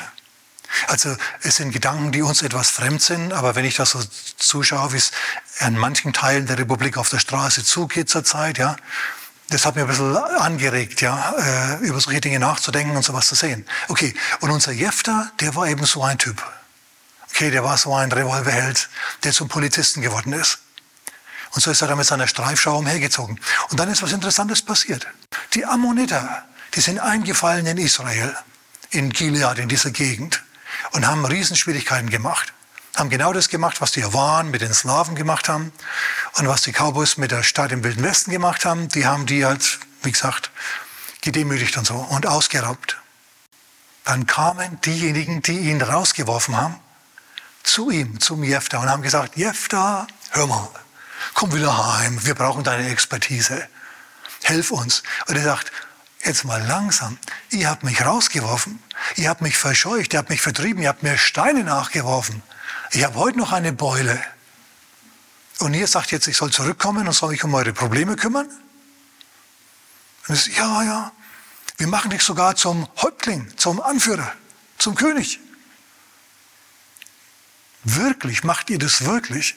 Also 0.88 1.16
es 1.42 1.56
sind 1.56 1.72
Gedanken, 1.72 2.12
die 2.12 2.22
uns 2.22 2.42
etwas 2.42 2.70
fremd 2.70 3.02
sind, 3.02 3.34
aber 3.34 3.56
wenn 3.56 3.66
ich 3.66 3.76
das 3.76 3.92
so 3.92 4.00
zuschaue, 4.38 4.94
wie 4.94 4.98
es 4.98 5.12
an 5.60 5.78
manchen 5.78 6.14
Teilen 6.14 6.46
der 6.46 6.58
Republik 6.58 6.98
auf 6.98 7.10
der 7.10 7.20
Straße 7.20 7.64
zugeht 7.64 8.10
zurzeit, 8.10 8.58
ja, 8.58 8.76
das 9.50 9.66
hat 9.66 9.76
mir 9.76 9.84
ein 9.84 9.88
bisschen 9.88 10.16
angeregt, 10.18 11.02
ja, 11.02 11.34
äh, 11.38 11.86
über 11.86 12.02
solche 12.02 12.20
Dinge 12.20 12.40
nachzudenken 12.40 12.98
und 12.98 13.04
sowas 13.04 13.28
zu 13.28 13.36
sehen. 13.36 13.66
Okay, 13.88 14.14
und 14.42 14.52
unser 14.52 14.74
Jefter, 14.74 15.32
der 15.40 15.56
war 15.56 15.68
eben 15.68 15.86
so 15.86 16.04
ein 16.04 16.18
Typ. 16.18 16.44
Okay, 17.30 17.50
der 17.50 17.64
war 17.64 17.78
so 17.78 17.94
ein 17.96 18.12
Revolverheld, 18.12 18.90
der 19.24 19.32
zum 19.32 19.48
Polizisten 19.48 20.02
geworden 20.02 20.34
ist. 20.34 20.60
Und 21.52 21.62
so 21.62 21.72
ist 21.72 21.82
er 21.82 21.88
dann 21.88 21.98
mit 21.98 22.08
seiner 22.08 22.28
Streifschau 22.28 22.78
umhergezogen. 22.78 23.40
Und 23.70 23.80
dann 23.80 23.90
ist 23.90 24.02
was 24.02 24.12
Interessantes 24.12 24.62
passiert. 24.62 25.08
Die 25.54 25.66
Ammoniter, 25.66 26.44
die 26.76 26.82
sind 26.82 27.00
eingefallen 27.00 27.66
in 27.66 27.78
Israel, 27.78 28.36
in 28.90 29.10
Gilead, 29.10 29.58
in 29.58 29.70
dieser 29.70 29.92
Gegend, 29.92 30.44
und 30.92 31.08
haben 31.08 31.26
Riesenschwierigkeiten 31.26 32.10
gemacht. 32.10 32.54
Haben 32.96 33.10
genau 33.10 33.34
das 33.34 33.50
gemacht, 33.50 33.82
was 33.82 33.92
die 33.92 34.04
Awaren 34.04 34.50
mit 34.50 34.62
den 34.62 34.74
Slawen 34.74 35.16
gemacht 35.16 35.50
haben 35.50 35.72
und 36.36 36.48
was 36.48 36.64
die 36.64 36.72
Cowboys 36.72 37.18
mit 37.18 37.32
der 37.32 37.44
Stadt 37.44 37.72
im 37.72 37.84
Wilden 37.84 38.04
Westen 38.04 38.32
gemacht 38.32 38.66
haben. 38.66 38.90
Die 38.90 39.06
haben 39.06 39.26
die 39.26 39.46
halt, 39.46 39.80
wie 40.04 40.12
gesagt, 40.12 40.52
gedemütigt 41.22 41.78
und 41.78 41.86
so 41.86 41.96
und 41.96 42.26
ausgeraubt. 42.26 42.98
Dann 44.04 44.26
kamen 44.26 44.80
diejenigen, 44.82 45.42
die 45.42 45.60
ihn 45.70 45.82
rausgeworfen 45.82 46.56
haben, 46.56 46.80
zu 47.64 47.90
ihm, 47.90 48.20
zum 48.20 48.44
Jefta 48.44 48.80
und 48.80 48.90
haben 48.90 49.02
gesagt, 49.04 49.36
Jefta, 49.36 50.08
hör 50.32 50.48
mal, 50.48 50.70
komm 51.34 51.54
wieder 51.54 51.96
heim, 51.96 52.26
wir 52.26 52.36
brauchen 52.36 52.64
deine 52.64 52.90
Expertise. 52.90 53.68
Hilf 54.44 54.72
uns. 54.72 55.04
Und 55.28 55.36
er 55.36 55.44
sagt, 55.44 55.72
jetzt 56.24 56.46
mal 56.46 56.62
langsam, 56.64 57.18
ihr 57.50 57.70
habt 57.70 57.84
mich 57.84 58.06
rausgeworfen, 58.06 58.82
ihr 59.16 59.30
habt 59.30 59.42
mich 59.42 59.58
verscheucht, 59.58 60.14
ihr 60.14 60.20
habt 60.20 60.30
mich 60.30 60.42
vertrieben, 60.42 60.82
ihr 60.82 60.90
habt 60.90 61.04
mir 61.04 61.18
Steine 61.18 61.64
nachgeworfen. 61.64 62.44
Ich 62.92 63.04
habe 63.04 63.16
heute 63.16 63.38
noch 63.38 63.52
eine 63.52 63.74
Beule. 63.74 64.22
Und 65.60 65.74
ihr 65.74 65.88
sagt 65.88 66.12
jetzt, 66.12 66.28
ich 66.28 66.38
soll 66.38 66.52
zurückkommen 66.52 67.08
und 67.08 67.14
soll 67.14 67.32
mich 67.32 67.44
um 67.44 67.54
eure 67.54 67.74
Probleme 67.74 68.16
kümmern? 68.16 68.48
Und 70.28 70.36
ich, 70.36 70.58
ja, 70.58 70.84
ja, 70.84 71.12
wir 71.78 71.88
machen 71.88 72.12
dich 72.12 72.22
sogar 72.22 72.56
zum 72.56 72.88
Häuptling, 73.02 73.52
zum 73.58 73.82
Anführer, 73.82 74.32
zum 74.78 74.96
König. 74.96 75.40
Wirklich, 77.84 78.44
macht 78.44 78.70
ihr 78.70 78.80
das 78.80 79.06
wirklich? 79.06 79.56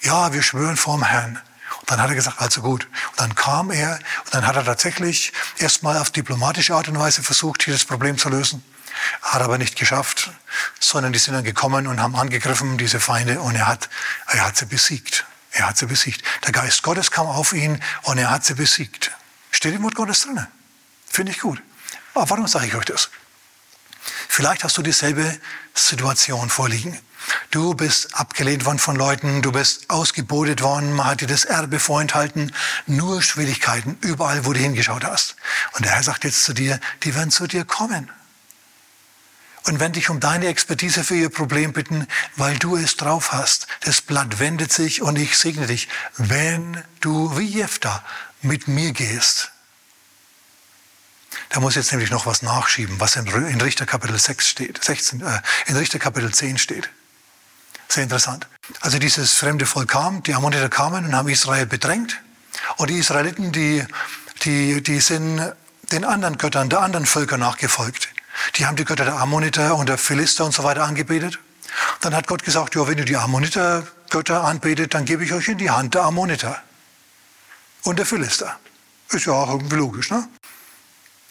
Ja, 0.00 0.32
wir 0.32 0.42
schwören 0.42 0.76
vorm 0.76 1.04
Herrn. 1.04 1.40
Und 1.80 1.90
dann 1.90 2.00
hat 2.00 2.08
er 2.08 2.14
gesagt, 2.14 2.40
also 2.40 2.62
gut. 2.62 2.84
Und 3.10 3.20
dann 3.20 3.34
kam 3.34 3.70
er 3.70 3.98
und 4.24 4.34
dann 4.34 4.46
hat 4.46 4.56
er 4.56 4.64
tatsächlich 4.64 5.32
erstmal 5.58 5.98
auf 5.98 6.10
diplomatische 6.10 6.74
Art 6.74 6.88
und 6.88 6.98
Weise 6.98 7.22
versucht, 7.22 7.62
hier 7.62 7.74
das 7.74 7.84
Problem 7.84 8.18
zu 8.18 8.28
lösen. 8.28 8.62
Hat 9.22 9.42
aber 9.42 9.58
nicht 9.58 9.76
geschafft, 9.76 10.30
sondern 10.80 11.12
die 11.12 11.18
sind 11.18 11.34
dann 11.34 11.44
gekommen 11.44 11.86
und 11.86 12.00
haben 12.00 12.16
angegriffen, 12.16 12.78
diese 12.78 13.00
Feinde, 13.00 13.40
und 13.40 13.54
er 13.54 13.66
hat, 13.66 13.88
er 14.26 14.46
hat 14.46 14.56
sie 14.56 14.66
besiegt. 14.66 15.24
Er 15.52 15.68
hat 15.68 15.78
sie 15.78 15.86
besiegt. 15.86 16.22
Der 16.44 16.52
Geist 16.52 16.82
Gottes 16.82 17.10
kam 17.10 17.26
auf 17.26 17.52
ihn 17.52 17.82
und 18.02 18.18
er 18.18 18.30
hat 18.30 18.44
sie 18.44 18.54
besiegt. 18.54 19.12
Steht 19.50 19.74
im 19.74 19.82
Wort 19.82 19.94
Gottes 19.94 20.22
drin. 20.22 20.46
Finde 21.06 21.32
ich 21.32 21.40
gut. 21.40 21.62
Aber 22.14 22.28
warum 22.30 22.46
sage 22.46 22.66
ich 22.66 22.74
euch 22.74 22.84
das? 22.84 23.10
Vielleicht 24.28 24.64
hast 24.64 24.76
du 24.76 24.82
dieselbe 24.82 25.38
Situation 25.74 26.50
vorliegen. 26.50 26.98
Du 27.50 27.74
bist 27.74 28.14
abgelehnt 28.14 28.64
worden 28.64 28.78
von 28.78 28.96
Leuten, 28.96 29.42
du 29.42 29.52
bist 29.52 29.88
ausgebotet 29.88 30.62
worden, 30.62 30.92
man 30.92 31.06
hat 31.06 31.20
dir 31.20 31.26
das 31.26 31.44
Erbe 31.44 31.78
vorenthalten, 31.78 32.52
nur 32.86 33.22
Schwierigkeiten, 33.22 33.98
überall, 34.00 34.44
wo 34.44 34.52
du 34.52 34.60
hingeschaut 34.60 35.04
hast. 35.04 35.36
Und 35.72 35.84
der 35.84 35.92
Herr 35.92 36.02
sagt 36.02 36.24
jetzt 36.24 36.44
zu 36.44 36.52
dir, 36.52 36.80
die 37.04 37.14
werden 37.14 37.30
zu 37.30 37.46
dir 37.46 37.64
kommen. 37.64 38.10
Und 39.64 39.80
wenn 39.80 39.92
dich 39.92 40.08
um 40.08 40.18
deine 40.18 40.46
Expertise 40.46 41.04
für 41.04 41.14
ihr 41.14 41.28
Problem 41.28 41.72
bitten, 41.72 42.06
weil 42.36 42.56
du 42.58 42.76
es 42.76 42.96
drauf 42.96 43.32
hast, 43.32 43.66
das 43.80 44.00
Blatt 44.00 44.38
wendet 44.38 44.72
sich 44.72 45.02
und 45.02 45.16
ich 45.16 45.36
segne 45.36 45.66
dich, 45.66 45.88
wenn 46.16 46.82
du 47.00 47.36
wie 47.36 47.44
Jefta 47.44 48.02
mit 48.40 48.66
mir 48.68 48.92
gehst. 48.92 49.52
Da 51.50 51.60
muss 51.60 51.74
jetzt 51.74 51.92
nämlich 51.92 52.10
noch 52.10 52.26
was 52.26 52.42
nachschieben, 52.42 53.00
was 53.00 53.16
in 53.16 53.60
Richter 53.60 53.86
Kapitel 53.86 54.18
6 54.18 54.48
steht, 54.48 54.82
16, 54.82 55.20
äh, 55.20 55.40
in 55.66 55.76
Richter 55.76 55.98
Kapitel 55.98 56.32
10 56.32 56.58
steht. 56.58 56.90
Sehr 57.88 58.02
interessant. 58.02 58.46
Also 58.80 58.98
dieses 58.98 59.34
fremde 59.34 59.66
Volk 59.66 59.88
kam, 59.88 60.22
die 60.22 60.34
Ammoniter 60.34 60.68
kamen 60.68 61.06
und 61.06 61.16
haben 61.16 61.28
Israel 61.28 61.66
bedrängt. 61.66 62.20
Und 62.76 62.90
die 62.90 62.98
Israeliten, 62.98 63.50
die, 63.50 63.84
die, 64.44 64.82
die 64.82 65.00
sind 65.00 65.40
den 65.90 66.04
anderen 66.04 66.36
Göttern, 66.36 66.68
der 66.68 66.80
anderen 66.80 67.06
Völker 67.06 67.38
nachgefolgt. 67.38 68.10
Die 68.56 68.66
haben 68.66 68.76
die 68.76 68.84
Götter 68.84 69.04
der 69.04 69.16
Ammoniter 69.16 69.76
und 69.76 69.88
der 69.88 69.98
Philister 69.98 70.44
und 70.44 70.52
so 70.52 70.64
weiter 70.64 70.84
angebetet. 70.84 71.38
Dann 72.00 72.14
hat 72.14 72.26
Gott 72.26 72.44
gesagt, 72.44 72.74
ja, 72.74 72.86
wenn 72.86 72.98
ihr 72.98 73.04
die 73.04 73.16
Ammoniter 73.16 73.86
Götter 74.10 74.44
anbetet, 74.44 74.94
dann 74.94 75.04
gebe 75.04 75.24
ich 75.24 75.32
euch 75.32 75.48
in 75.48 75.58
die 75.58 75.70
Hand 75.70 75.94
der 75.94 76.02
Ammoniter 76.02 76.62
und 77.84 77.98
der 77.98 78.06
Philister. 78.06 78.58
Ist 79.10 79.26
ja 79.26 79.32
auch 79.32 79.48
irgendwie 79.48 79.76
logisch, 79.76 80.10
ne? 80.10 80.28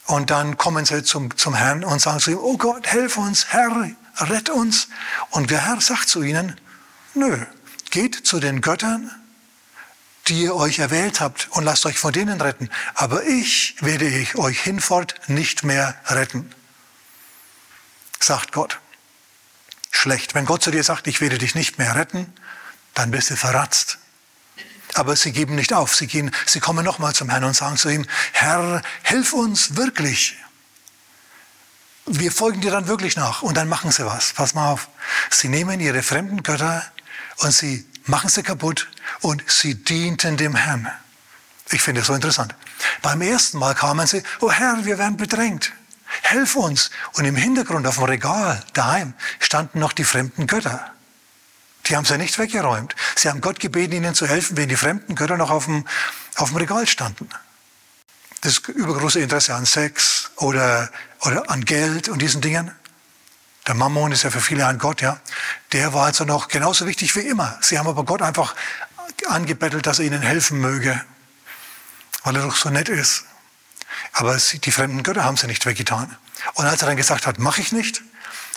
Und 0.06 0.30
dann 0.32 0.58
kommen 0.58 0.86
sie 0.86 1.04
zum, 1.04 1.36
zum 1.36 1.54
Herrn 1.54 1.84
und 1.84 2.02
sagen 2.02 2.20
zu 2.20 2.32
ihm, 2.32 2.40
oh 2.40 2.58
Gott, 2.58 2.88
helf 2.88 3.18
uns, 3.18 3.48
Herr, 3.50 3.70
rett 4.19 4.50
uns. 4.50 4.88
Und 5.29 5.51
der 5.51 5.65
Herr 5.65 5.81
sagt 5.81 6.09
zu 6.09 6.21
ihnen, 6.21 6.59
nö, 7.13 7.45
geht 7.89 8.15
zu 8.15 8.39
den 8.39 8.62
Göttern, 8.62 9.12
die 10.27 10.43
ihr 10.43 10.55
euch 10.55 10.79
erwählt 10.79 11.19
habt 11.19 11.47
und 11.51 11.63
lasst 11.63 11.86
euch 11.86 12.00
von 12.00 12.12
denen 12.12 12.41
retten. 12.41 12.69
Aber 12.95 13.24
ich 13.24 13.75
werde 13.81 14.07
ich 14.07 14.36
euch 14.36 14.59
hinfort 14.62 15.15
nicht 15.27 15.63
mehr 15.63 15.95
retten, 16.07 16.51
sagt 18.19 18.51
Gott. 18.51 18.79
Schlecht. 19.91 20.36
Wenn 20.36 20.45
Gott 20.45 20.63
zu 20.63 20.71
dir 20.71 20.83
sagt, 20.83 21.07
ich 21.07 21.21
werde 21.21 21.38
dich 21.38 21.55
nicht 21.55 21.77
mehr 21.79 21.95
retten, 21.95 22.31
dann 22.93 23.12
bist 23.12 23.29
du 23.29 23.36
verratzt. 23.36 23.97
Aber 24.93 25.15
sie 25.15 25.31
geben 25.31 25.55
nicht 25.55 25.74
auf. 25.74 25.95
Sie, 25.95 26.07
gehen, 26.07 26.31
sie 26.45 26.59
kommen 26.59 26.86
nochmal 26.86 27.13
zum 27.13 27.29
Herrn 27.29 27.43
und 27.43 27.55
sagen 27.55 27.77
zu 27.77 27.89
ihm, 27.89 28.05
Herr, 28.31 28.81
hilf 29.03 29.33
uns 29.33 29.75
wirklich 29.75 30.36
wir 32.08 32.32
folgen 32.32 32.62
dir 32.62 32.72
dann 32.72 32.88
wirklich 32.88 33.16
nach 33.16 33.42
und 33.42 33.56
dann 33.58 33.68
machen 33.68 33.92
sie 33.92 34.06
was. 34.06 34.34
Pass 34.34 34.54
mal 34.54 34.72
auf. 34.72 34.88
Sie 35.30 35.50
nehmen 35.50 35.80
ihre 35.80 36.02
fremden 36.04 36.42
Götter 36.44 36.84
und 37.38 37.52
sie 37.52 37.86
machen 38.06 38.30
sie 38.30 38.44
kaputt 38.44 38.88
und 39.22 39.44
sie 39.50 39.76
dienten 39.76 40.38
dem 40.38 40.56
Herrn. 40.56 40.90
Ich 41.72 41.82
finde 41.82 42.02
es 42.02 42.08
so 42.08 42.14
interessant. 42.14 42.56
Beim 43.02 43.22
ersten 43.22 43.58
Mal 43.58 43.76
kamen 43.76 44.08
sie, 44.08 44.24
oh 44.40 44.52
Herr, 44.52 44.86
wir 44.86 44.98
werden 44.98 45.18
bedrängt. 45.18 45.74
Helf 46.22 46.56
uns. 46.56 46.92
Und 47.14 47.26
im 47.26 47.36
Hintergrund 47.36 47.86
auf 47.86 47.96
dem 47.96 48.06
Regal 48.06 48.64
daheim 48.74 49.14
standen 49.40 49.80
noch 49.80 49.92
die 49.92 50.06
fremden 50.06 50.48
Götter. 50.48 50.92
Die 51.88 51.96
haben 51.96 52.06
sie 52.06 52.18
nicht 52.18 52.40
weggeräumt. 52.40 52.96
Sie 53.16 53.30
haben 53.30 53.42
Gott 53.42 53.60
gebeten, 53.60 53.94
ihnen 53.94 54.16
zu 54.16 54.28
helfen, 54.28 54.56
wenn 54.56 54.70
die 54.70 54.76
fremden 54.78 55.16
Götter 55.16 55.38
noch 55.38 55.50
auf 55.50 55.66
dem, 55.66 55.86
auf 56.36 56.50
dem 56.50 56.58
Regal 56.58 56.88
standen. 56.88 57.30
Das 58.41 58.60
übergroße 58.60 59.20
Interesse 59.20 59.56
an 59.56 59.65
Sex 59.65 60.32
oder 60.38 60.89
oder 61.22 61.50
an 61.50 61.65
Geld 61.65 62.10
und 62.10 62.22
diesen 62.22 62.41
Dingen. 62.41 62.72
Der 63.65 63.74
Mammon 63.75 64.12
ist 64.12 64.24
ja 64.24 64.29
für 64.29 64.39
viele 64.39 64.65
ein 64.65 64.77
Gott, 64.77 65.01
ja. 65.01 65.20
Der 65.74 65.94
war 65.94 66.06
also 66.06 66.24
noch 66.24 66.48
genauso 66.48 66.86
wichtig 66.86 67.15
wie 67.15 67.22
immer. 67.22 67.58
Sie 67.62 67.77
haben 67.77 67.88
aber 67.88 68.06
Gott 68.06 68.22
einfach 68.22 68.56
angebettelt, 69.27 69.86
dass 69.86 70.00
er 70.00 70.06
ihnen 70.06 70.22
helfen 70.22 70.60
möge, 70.60 71.01
weil 72.24 72.36
er 72.36 72.44
doch 72.44 72.56
so 72.56 72.70
nett 72.70 72.88
ist. 72.88 73.25
Aber 74.13 74.38
die 74.38 74.72
fremden 74.72 75.03
Götter 75.03 75.24
haben 75.24 75.38
sie 75.38 75.48
nicht 75.48 75.65
weggetan. 75.65 76.15
Und 76.53 76.65
als 76.65 76.82
er 76.82 76.88
dann 76.88 76.98
gesagt 76.98 77.27
hat, 77.27 77.39
mache 77.39 77.62
ich 77.62 77.72
nicht, 77.72 78.01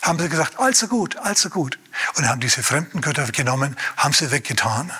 haben 0.02 0.18
sie 0.18 0.28
gesagt, 0.28 0.58
also 0.58 0.86
gut, 0.86 1.16
also 1.16 1.50
gut. 1.50 1.78
Und 2.14 2.28
haben 2.28 2.40
diese 2.40 2.62
fremden 2.62 3.00
Götter 3.00 3.26
genommen, 3.32 3.76
haben 3.96 4.12
sie 4.12 4.30
weggetan 4.30 4.92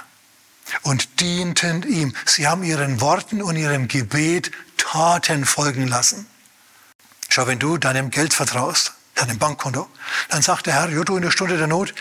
und 0.83 1.21
dienten 1.21 1.83
ihm. 1.83 2.15
Sie 2.27 2.47
haben 2.47 2.63
ihren 2.63 3.01
Worten 3.01 3.43
und 3.43 3.57
ihrem 3.57 3.87
Gebet 3.89 4.51
Taten 4.81 5.45
folgen 5.45 5.87
lassen. 5.87 6.27
Schau, 7.29 7.47
wenn 7.47 7.59
du 7.59 7.79
deinem 7.79 8.11
Geld 8.11 8.35
vertraust, 8.35 8.95
deinem 9.15 9.39
Bankkonto, 9.39 9.89
dann 10.31 10.43
sagt 10.43 10.67
der 10.67 10.75
Herr, 10.75 10.89
jo, 10.89 11.05
du 11.05 11.17
in 11.17 11.23
der 11.23 11.31
Stunde 11.31 11.59
der 11.59 11.67
Not, 11.67 11.95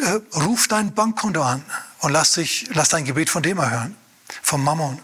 äh, 0.00 0.20
ruf 0.36 0.68
dein 0.68 0.94
Bankkonto 0.94 1.42
an 1.42 1.64
und 1.98 2.12
lass, 2.12 2.32
dich, 2.32 2.68
lass 2.72 2.88
dein 2.88 3.04
Gebet 3.04 3.28
von 3.28 3.42
dem 3.42 3.58
erhören, 3.58 3.96
vom 4.42 4.64
Mammon. 4.64 5.02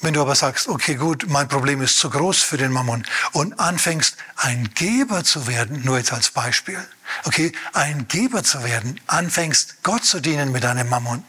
Wenn 0.00 0.14
du 0.14 0.20
aber 0.20 0.34
sagst, 0.34 0.68
okay, 0.68 0.94
gut, 0.94 1.26
mein 1.28 1.48
Problem 1.48 1.80
ist 1.82 1.98
zu 1.98 2.10
groß 2.10 2.42
für 2.42 2.56
den 2.56 2.70
Mammon 2.70 3.04
und 3.32 3.58
anfängst, 3.58 4.16
ein 4.36 4.70
Geber 4.74 5.24
zu 5.24 5.46
werden, 5.46 5.82
nur 5.84 5.98
jetzt 5.98 6.12
als 6.12 6.30
Beispiel, 6.30 6.78
okay, 7.24 7.52
ein 7.72 8.06
Geber 8.06 8.44
zu 8.44 8.62
werden, 8.62 9.00
anfängst, 9.06 9.82
Gott 9.82 10.04
zu 10.04 10.20
dienen 10.20 10.52
mit 10.52 10.62
deinem 10.62 10.88
Mammon, 10.88 11.24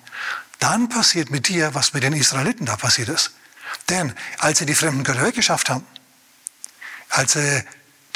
dann 0.60 0.89
passiert 0.89 1.32
mit 1.32 1.48
dir, 1.48 1.74
was 1.74 1.94
mit 1.94 2.04
den 2.04 2.13
Israeliten 2.13 2.66
da 2.66 2.75
passiert 2.75 3.10
ist. 3.10 3.32
Denn 3.88 4.14
als 4.40 4.60
sie 4.60 4.66
die 4.66 4.76
fremden 4.76 5.04
Götter 5.04 5.24
weggeschafft 5.24 5.70
haben, 5.70 5.86
als 7.10 7.34
sie 7.34 7.64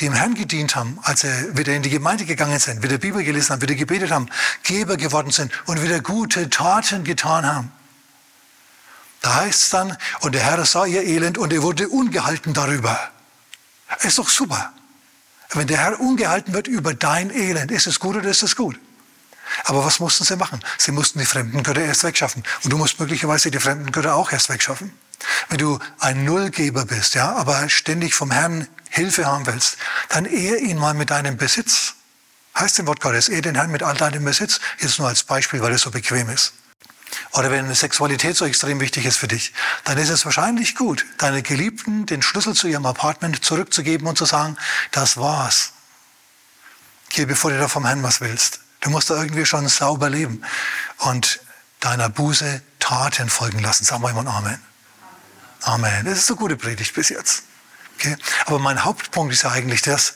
dem 0.02 0.14
Herrn 0.14 0.34
gedient 0.34 0.76
haben, 0.76 1.00
als 1.04 1.22
sie 1.22 1.58
wieder 1.58 1.74
in 1.74 1.82
die 1.82 1.90
Gemeinde 1.90 2.26
gegangen 2.26 2.60
sind, 2.60 2.84
wieder 2.84 2.98
Bibel 2.98 3.24
gelesen 3.24 3.54
haben, 3.54 3.62
wieder 3.62 3.76
gebetet 3.76 4.12
haben, 4.12 4.30
Geber 4.64 4.98
geworden 4.98 5.32
sind 5.32 5.52
und 5.66 5.82
wieder 5.82 6.00
gute 6.00 6.50
Taten 6.50 7.04
getan 7.04 7.46
haben. 7.46 7.72
Da 9.22 9.36
heißt 9.36 9.64
es 9.64 9.70
dann, 9.70 9.98
und 10.20 10.36
der 10.36 10.44
Herr 10.44 10.64
sah 10.66 10.86
ihr 10.86 11.04
Elend 11.04 11.38
und 11.38 11.54
er 11.54 11.62
wurde 11.62 11.88
ungehalten 11.88 12.54
darüber. 12.54 13.00
Ist 14.02 14.18
doch 14.18 14.30
super. 14.30 14.74
Wenn 15.52 15.68
der 15.68 15.78
Herr 15.78 16.00
ungehalten 16.00 16.54
wird 16.54 16.68
über 16.68 16.94
dein 16.94 17.30
Elend, 17.30 17.72
ist 17.72 17.88
es 17.88 18.00
gut 18.00 18.16
oder 18.16 18.30
ist 18.30 18.44
es 18.44 18.56
gut? 18.56 18.78
Aber 19.66 19.86
was 19.86 20.00
mussten 20.00 20.24
sie 20.24 20.36
machen? 20.36 20.60
Sie 20.78 20.92
mussten 20.92 21.20
die 21.20 21.26
fremden 21.26 21.64
Götter 21.64 21.82
erst 21.82 22.04
wegschaffen. 22.04 22.44
Und 22.64 22.74
du 22.74 22.78
musst 22.78 23.00
möglicherweise 23.00 23.52
die 23.52 23.60
fremden 23.60 23.92
Götter 23.92 24.16
auch 24.16 24.32
erst 24.32 24.50
wegschaffen. 24.50 24.92
Wenn 25.50 25.58
du 25.58 25.80
ein 26.00 26.26
Nullgeber 26.26 26.86
bist, 26.86 27.16
ja, 27.16 27.34
aber 27.34 27.70
ständig 27.70 28.14
vom 28.14 28.32
Herrn 28.32 28.68
Hilfe 28.90 29.26
haben 29.26 29.46
willst, 29.46 29.78
dann 30.10 30.26
ehr 30.26 30.60
ihn 30.60 30.78
mal 30.78 30.94
mit 30.94 31.10
deinem 31.10 31.38
Besitz. 31.38 31.96
Heißt 32.58 32.78
im 32.80 32.88
Wort 32.88 33.02
Gottes, 33.02 33.30
ehe 33.30 33.42
den 33.42 33.56
Herrn 33.56 33.72
mit 33.72 33.82
all 33.82 33.96
deinem 33.96 34.24
Besitz, 34.24 34.60
ist 34.78 35.00
nur 35.00 35.08
als 35.08 35.24
Beispiel, 35.24 35.62
weil 35.62 35.74
es 35.74 35.82
so 35.82 35.92
bequem 35.92 36.30
ist. 36.30 36.54
Oder 37.32 37.52
wenn 37.52 37.74
Sexualität 37.74 38.36
so 38.36 38.46
extrem 38.46 38.80
wichtig 38.80 39.06
ist 39.06 39.18
für 39.18 39.28
dich, 39.28 39.54
dann 39.84 39.98
ist 39.98 40.10
es 40.10 40.26
wahrscheinlich 40.26 40.76
gut, 40.76 41.06
deine 41.18 41.42
Geliebten 41.42 42.06
den 42.06 42.22
Schlüssel 42.22 42.54
zu 42.54 42.68
ihrem 42.68 42.86
Apartment 42.86 43.44
zurückzugeben 43.44 44.08
und 44.08 44.18
zu 44.18 44.26
sagen, 44.26 44.58
das 44.92 45.18
war's. 45.18 45.74
Geh, 47.10 47.26
bevor 47.26 47.52
du 47.52 47.60
da 47.60 47.68
vom 47.68 47.86
Herrn 47.86 48.04
was 48.04 48.22
willst. 48.22 48.60
Du 48.82 48.90
musst 48.90 49.10
da 49.10 49.16
irgendwie 49.16 49.46
schon 49.46 49.68
sauber 49.68 50.10
leben 50.10 50.44
und 50.98 51.40
deiner 51.80 52.10
Buße 52.10 52.62
Taten 52.80 53.30
folgen 53.30 53.60
lassen. 53.60 53.90
Wir 53.90 54.00
mal 54.00 54.28
Amen. 54.28 54.60
Amen. 55.64 56.06
Das 56.06 56.18
ist 56.18 56.30
eine 56.30 56.38
gute 56.38 56.58
Predigt 56.58 56.94
bis 56.94 57.10
jetzt. 57.10 57.44
Okay? 57.96 58.18
Aber 58.46 58.60
mein 58.60 58.84
Hauptpunkt 58.84 59.34
ist 59.34 59.46
eigentlich 59.46 59.82
das, 59.82 60.16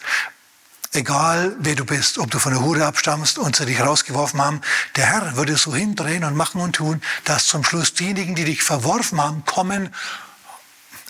egal 0.91 1.55
wer 1.59 1.75
du 1.75 1.85
bist, 1.85 2.17
ob 2.17 2.29
du 2.29 2.37
von 2.37 2.51
der 2.51 2.61
Hure 2.61 2.85
abstammst 2.85 3.37
und 3.37 3.55
sie 3.55 3.65
dich 3.65 3.79
rausgeworfen 3.79 4.41
haben, 4.41 4.61
der 4.97 5.05
Herr 5.05 5.37
würde 5.37 5.55
so 5.55 5.73
hindrehen 5.73 6.25
und 6.25 6.35
machen 6.35 6.59
und 6.59 6.73
tun, 6.73 7.01
dass 7.23 7.45
zum 7.45 7.63
Schluss 7.63 7.93
diejenigen, 7.93 8.35
die 8.35 8.43
dich 8.43 8.61
verworfen 8.61 9.21
haben, 9.21 9.45
kommen 9.45 9.95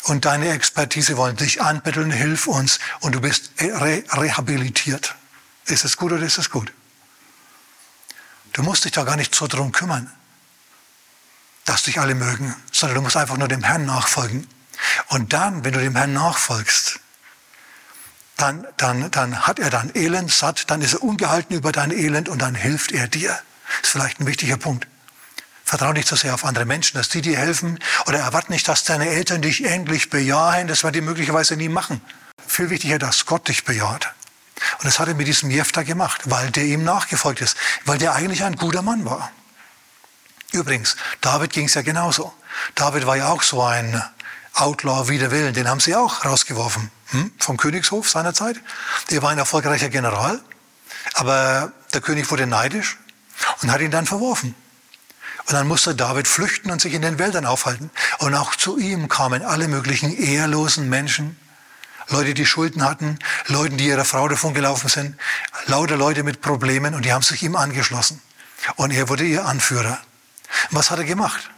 und 0.04 0.26
deine 0.26 0.50
Expertise 0.50 1.18
wollen, 1.18 1.36
dich 1.36 1.62
anbetteln, 1.64 2.12
hilf 2.12 2.46
uns 2.46 2.80
und 3.00 3.16
du 3.16 3.22
bist 3.22 3.52
re 3.60 4.04
rehabilitiert. 4.12 5.16
Ist 5.66 5.84
es 5.84 5.98
gut 5.98 6.12
oder 6.12 6.24
ist 6.24 6.38
es 6.38 6.52
gut? 6.52 6.72
Du 8.54 8.62
musst 8.62 8.86
dich 8.86 8.92
da 8.92 9.04
gar 9.04 9.18
nicht 9.18 9.34
so 9.34 9.48
drum 9.48 9.72
kümmern, 9.72 10.12
dass 11.68 11.84
dich 11.84 12.00
alle 12.00 12.16
mögen, 12.16 12.56
sondern 12.72 12.96
du 12.96 13.02
musst 13.02 13.18
einfach 13.18 13.38
nur 13.38 13.48
dem 13.48 13.64
Herrn 13.64 13.86
nachfolgen. 13.86 14.48
Und 15.10 15.34
dann, 15.34 15.66
wenn 15.66 15.74
du 15.74 15.80
dem 15.80 15.96
Herrn 15.96 16.14
nachfolgst, 16.14 17.00
dann, 18.38 18.66
dann, 18.78 19.12
dann 19.12 19.48
hat 19.48 19.60
er 19.60 19.70
dein 19.70 19.96
Elend 19.96 20.32
satt, 20.32 20.70
dann 20.70 20.82
ist 20.82 20.94
er 20.94 21.04
ungehalten 21.04 21.56
über 21.56 21.72
dein 21.72 21.92
Elend 21.92 22.30
und 22.30 22.42
dann 22.42 22.56
hilft 22.56 22.92
er 22.92 23.08
dir. 23.08 23.30
Das 23.82 23.90
ist 23.90 23.92
vielleicht 23.92 24.20
ein 24.20 24.28
wichtiger 24.28 24.58
Punkt. 24.58 24.88
Vertrau 25.66 25.92
nicht 25.92 26.08
so 26.08 26.16
sehr 26.16 26.34
auf 26.34 26.46
andere 26.46 26.64
Menschen, 26.64 26.96
dass 26.96 27.10
die 27.10 27.22
dir 27.22 27.38
helfen 27.38 27.80
oder 28.06 28.20
erwarte 28.20 28.52
nicht, 28.52 28.68
dass 28.70 28.86
deine 28.86 29.10
Eltern 29.10 29.42
dich 29.42 29.66
endlich 29.66 30.10
bejahen. 30.10 30.68
Das 30.68 30.84
werden 30.84 30.94
die 30.94 31.02
möglicherweise 31.02 31.58
nie 31.58 31.68
machen. 31.68 32.00
Viel 32.48 32.70
wichtiger, 32.70 33.00
dass 33.00 33.26
Gott 33.26 33.50
dich 33.50 33.66
bejaht. 33.66 34.14
Und 34.80 34.86
das 34.86 35.00
hat 35.00 35.10
er 35.10 35.16
mit 35.16 35.28
diesem 35.28 35.52
Jefter 35.52 35.84
gemacht, 35.84 36.22
weil 36.26 36.50
der 36.52 36.64
ihm 36.64 36.86
nachgefolgt 36.86 37.42
ist, 37.42 37.58
weil 37.84 37.98
der 37.98 38.14
eigentlich 38.14 38.44
ein 38.44 38.56
guter 38.56 38.82
Mann 38.82 39.04
war. 39.04 39.32
Übrigens, 40.52 40.96
David 41.22 41.52
ging 41.52 41.66
es 41.66 41.74
ja 41.74 41.82
genauso. 41.82 42.34
David 42.76 43.06
war 43.06 43.18
ja 43.18 43.28
auch 43.30 43.42
so 43.42 43.62
ein 43.64 44.02
Outlaw 44.54 45.08
wider 45.10 45.30
Willen, 45.32 45.54
den 45.54 45.68
haben 45.68 45.80
sie 45.80 45.96
auch 45.96 46.26
rausgeworfen 46.26 46.90
hm, 47.08 47.32
vom 47.38 47.58
Königshof 47.58 48.10
seinerzeit. 48.10 48.58
Der 49.12 49.22
war 49.22 49.30
ein 49.30 49.38
erfolgreicher 49.38 49.90
General, 49.90 50.40
aber 51.14 51.72
der 51.94 52.02
König 52.02 52.32
wurde 52.32 52.48
neidisch 52.48 52.98
und 53.62 53.72
hat 53.72 53.82
ihn 53.82 53.92
dann 53.92 54.06
verworfen. 54.06 54.56
Und 55.46 55.54
dann 55.54 55.68
musste 55.68 55.96
David 55.96 56.28
flüchten 56.28 56.72
und 56.72 56.82
sich 56.82 56.94
in 56.94 57.02
den 57.02 57.20
Wäldern 57.20 57.46
aufhalten. 57.46 57.90
Und 58.18 58.36
auch 58.36 58.56
zu 58.56 58.78
ihm 58.78 59.08
kamen 59.08 59.44
alle 59.44 59.70
möglichen 59.70 60.12
ehrlosen 60.12 60.90
Menschen, 60.90 61.38
Leute, 62.10 62.34
die 62.34 62.46
Schulden 62.46 62.84
hatten, 62.84 63.20
Leute, 63.48 63.76
die 63.76 63.88
ihrer 63.88 64.06
Frau 64.06 64.28
davon 64.28 64.54
gelaufen 64.54 64.88
sind, 64.88 65.18
lauter 65.66 65.98
Leute 65.98 66.24
mit 66.24 66.42
Problemen 66.42 66.96
und 66.96 67.04
die 67.04 67.12
haben 67.12 67.22
sich 67.22 67.44
ihm 67.44 67.56
angeschlossen. 67.56 68.22
Und 68.76 68.92
er 68.92 69.10
wurde 69.10 69.26
ihr 69.26 69.46
Anführer. 69.46 70.00
Was 70.72 70.92
hat 70.92 71.00
er 71.00 71.06
gemacht? 71.06 71.50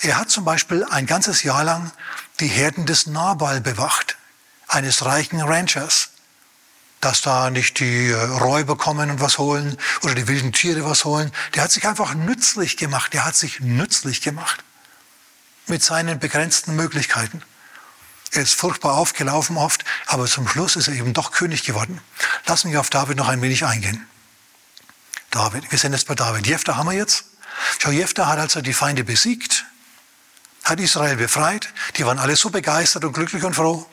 Er 0.00 0.18
hat 0.18 0.30
zum 0.30 0.44
Beispiel 0.44 0.84
ein 0.84 1.06
ganzes 1.06 1.42
Jahr 1.42 1.64
lang 1.64 1.92
die 2.40 2.48
Herden 2.48 2.86
des 2.86 3.06
Nabal 3.06 3.60
bewacht, 3.60 4.16
eines 4.68 5.04
reichen 5.04 5.40
Ranchers, 5.40 6.10
dass 7.00 7.20
da 7.20 7.50
nicht 7.50 7.80
die 7.80 8.10
äh, 8.10 8.14
Räuber 8.14 8.76
kommen 8.76 9.10
und 9.10 9.20
was 9.20 9.38
holen 9.38 9.76
oder 10.02 10.14
die 10.14 10.28
wilden 10.28 10.52
Tiere 10.52 10.84
was 10.84 11.04
holen. 11.04 11.32
Der 11.54 11.64
hat 11.64 11.72
sich 11.72 11.86
einfach 11.86 12.14
nützlich 12.14 12.76
gemacht. 12.76 13.12
Der 13.12 13.24
hat 13.24 13.34
sich 13.34 13.60
nützlich 13.60 14.22
gemacht 14.22 14.62
mit 15.66 15.82
seinen 15.82 16.20
begrenzten 16.20 16.76
Möglichkeiten. 16.76 17.42
Er 18.30 18.42
ist 18.42 18.54
furchtbar 18.54 18.94
aufgelaufen 18.94 19.56
oft, 19.56 19.84
aber 20.06 20.26
zum 20.26 20.48
Schluss 20.48 20.76
ist 20.76 20.88
er 20.88 20.94
eben 20.94 21.12
doch 21.12 21.32
König 21.32 21.64
geworden. 21.64 22.00
Lassen 22.46 22.70
wir 22.70 22.80
auf 22.80 22.88
David 22.88 23.18
noch 23.18 23.28
ein 23.28 23.42
wenig 23.42 23.64
eingehen. 23.64 24.06
David, 25.30 25.70
wir 25.70 25.78
sind 25.78 25.92
jetzt 25.92 26.06
bei 26.06 26.14
David. 26.14 26.46
Jefter 26.46 26.76
haben 26.76 26.88
wir 26.88 26.96
jetzt. 26.96 27.24
Jefter 27.90 28.28
hat 28.28 28.38
also 28.38 28.60
die 28.60 28.72
Feinde 28.72 29.04
besiegt, 29.04 29.64
hat 30.64 30.80
Israel 30.80 31.16
befreit. 31.16 31.68
Die 31.96 32.06
waren 32.06 32.18
alle 32.18 32.36
so 32.36 32.50
begeistert 32.50 33.04
und 33.04 33.12
glücklich 33.12 33.44
und 33.44 33.54
froh, 33.54 33.86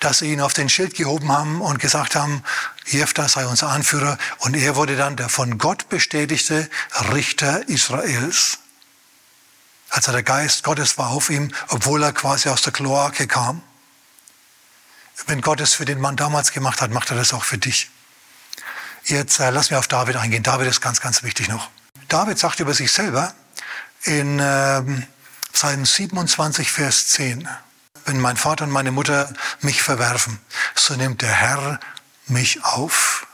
dass 0.00 0.18
sie 0.18 0.32
ihn 0.32 0.40
auf 0.40 0.52
den 0.52 0.68
Schild 0.68 0.94
gehoben 0.94 1.30
haben 1.30 1.60
und 1.60 1.78
gesagt 1.78 2.16
haben, 2.16 2.42
Jefter 2.86 3.28
sei 3.28 3.46
unser 3.46 3.68
Anführer. 3.68 4.18
Und 4.38 4.54
er 4.54 4.76
wurde 4.76 4.96
dann 4.96 5.16
der 5.16 5.28
von 5.28 5.58
Gott 5.58 5.88
bestätigte 5.88 6.68
Richter 7.12 7.68
Israels. 7.68 8.58
Also 9.88 10.12
der 10.12 10.22
Geist 10.22 10.64
Gottes 10.64 10.98
war 10.98 11.10
auf 11.10 11.30
ihm, 11.30 11.52
obwohl 11.68 12.02
er 12.02 12.12
quasi 12.12 12.48
aus 12.48 12.62
der 12.62 12.72
Kloake 12.72 13.26
kam. 13.26 13.62
Wenn 15.26 15.40
Gott 15.40 15.60
es 15.60 15.74
für 15.74 15.84
den 15.84 16.00
Mann 16.00 16.16
damals 16.16 16.52
gemacht 16.52 16.80
hat, 16.80 16.90
macht 16.90 17.10
er 17.10 17.16
das 17.16 17.32
auch 17.32 17.44
für 17.44 17.58
dich. 17.58 17.90
Jetzt 19.04 19.38
äh, 19.38 19.50
lass 19.50 19.70
mir 19.70 19.78
auf 19.78 19.88
David 19.88 20.16
eingehen. 20.16 20.42
David 20.42 20.68
ist 20.68 20.80
ganz, 20.80 21.00
ganz 21.00 21.22
wichtig 21.22 21.48
noch. 21.48 21.70
David 22.08 22.38
sagt 22.38 22.60
über 22.60 22.74
sich 22.74 22.92
selber 22.92 23.34
in 24.02 24.38
ähm, 24.40 25.06
Psalm 25.52 25.84
27, 25.84 26.70
Vers 26.70 27.08
10, 27.08 27.48
wenn 28.04 28.20
mein 28.20 28.36
Vater 28.36 28.64
und 28.64 28.70
meine 28.70 28.92
Mutter 28.92 29.32
mich 29.60 29.82
verwerfen, 29.82 30.38
so 30.74 30.94
nimmt 30.94 31.22
der 31.22 31.32
Herr 31.32 31.80
mich 32.26 32.64
auf. 32.64 33.26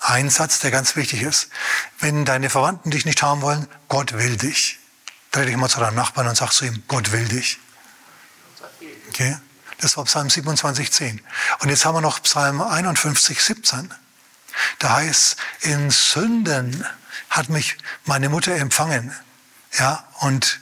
Ein 0.00 0.30
Satz, 0.30 0.60
der 0.60 0.70
ganz 0.70 0.96
wichtig 0.96 1.22
ist. 1.22 1.48
Wenn 1.98 2.24
deine 2.24 2.48
Verwandten 2.48 2.90
dich 2.90 3.04
nicht 3.04 3.22
haben 3.22 3.42
wollen, 3.42 3.66
Gott 3.88 4.12
will 4.12 4.36
dich. 4.36 4.78
Dreh 5.32 5.44
dich 5.44 5.56
mal 5.56 5.68
zu 5.68 5.80
deinem 5.80 5.96
Nachbarn 5.96 6.28
und 6.28 6.36
sag 6.36 6.52
zu 6.52 6.64
ihm, 6.64 6.82
Gott 6.86 7.12
will 7.12 7.26
dich. 7.26 7.58
Okay? 9.08 9.36
Das 9.78 9.96
war 9.96 10.04
Psalm 10.04 10.30
27, 10.30 10.90
10. 10.90 11.20
Und 11.58 11.68
jetzt 11.68 11.84
haben 11.84 11.94
wir 11.94 12.00
noch 12.00 12.22
Psalm 12.22 12.62
51, 12.62 13.42
17. 13.42 13.92
Da 14.78 14.94
heißt, 14.96 15.36
in 15.60 15.90
Sünden 15.90 16.84
hat 17.30 17.48
mich 17.48 17.76
meine 18.04 18.28
Mutter 18.28 18.54
empfangen. 18.54 19.14
Ja, 19.78 20.06
und, 20.20 20.60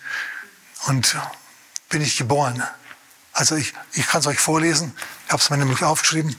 und 0.87 1.16
bin 1.88 2.02
ich 2.02 2.16
geboren. 2.16 2.62
Also 3.33 3.57
ich, 3.57 3.74
ich 3.92 4.07
kann 4.07 4.20
es 4.20 4.26
euch 4.26 4.38
vorlesen. 4.38 4.96
Ich 5.26 5.33
habe 5.33 5.42
es 5.42 5.50
mir 5.50 5.57
nämlich 5.57 5.83
aufgeschrieben. 5.83 6.37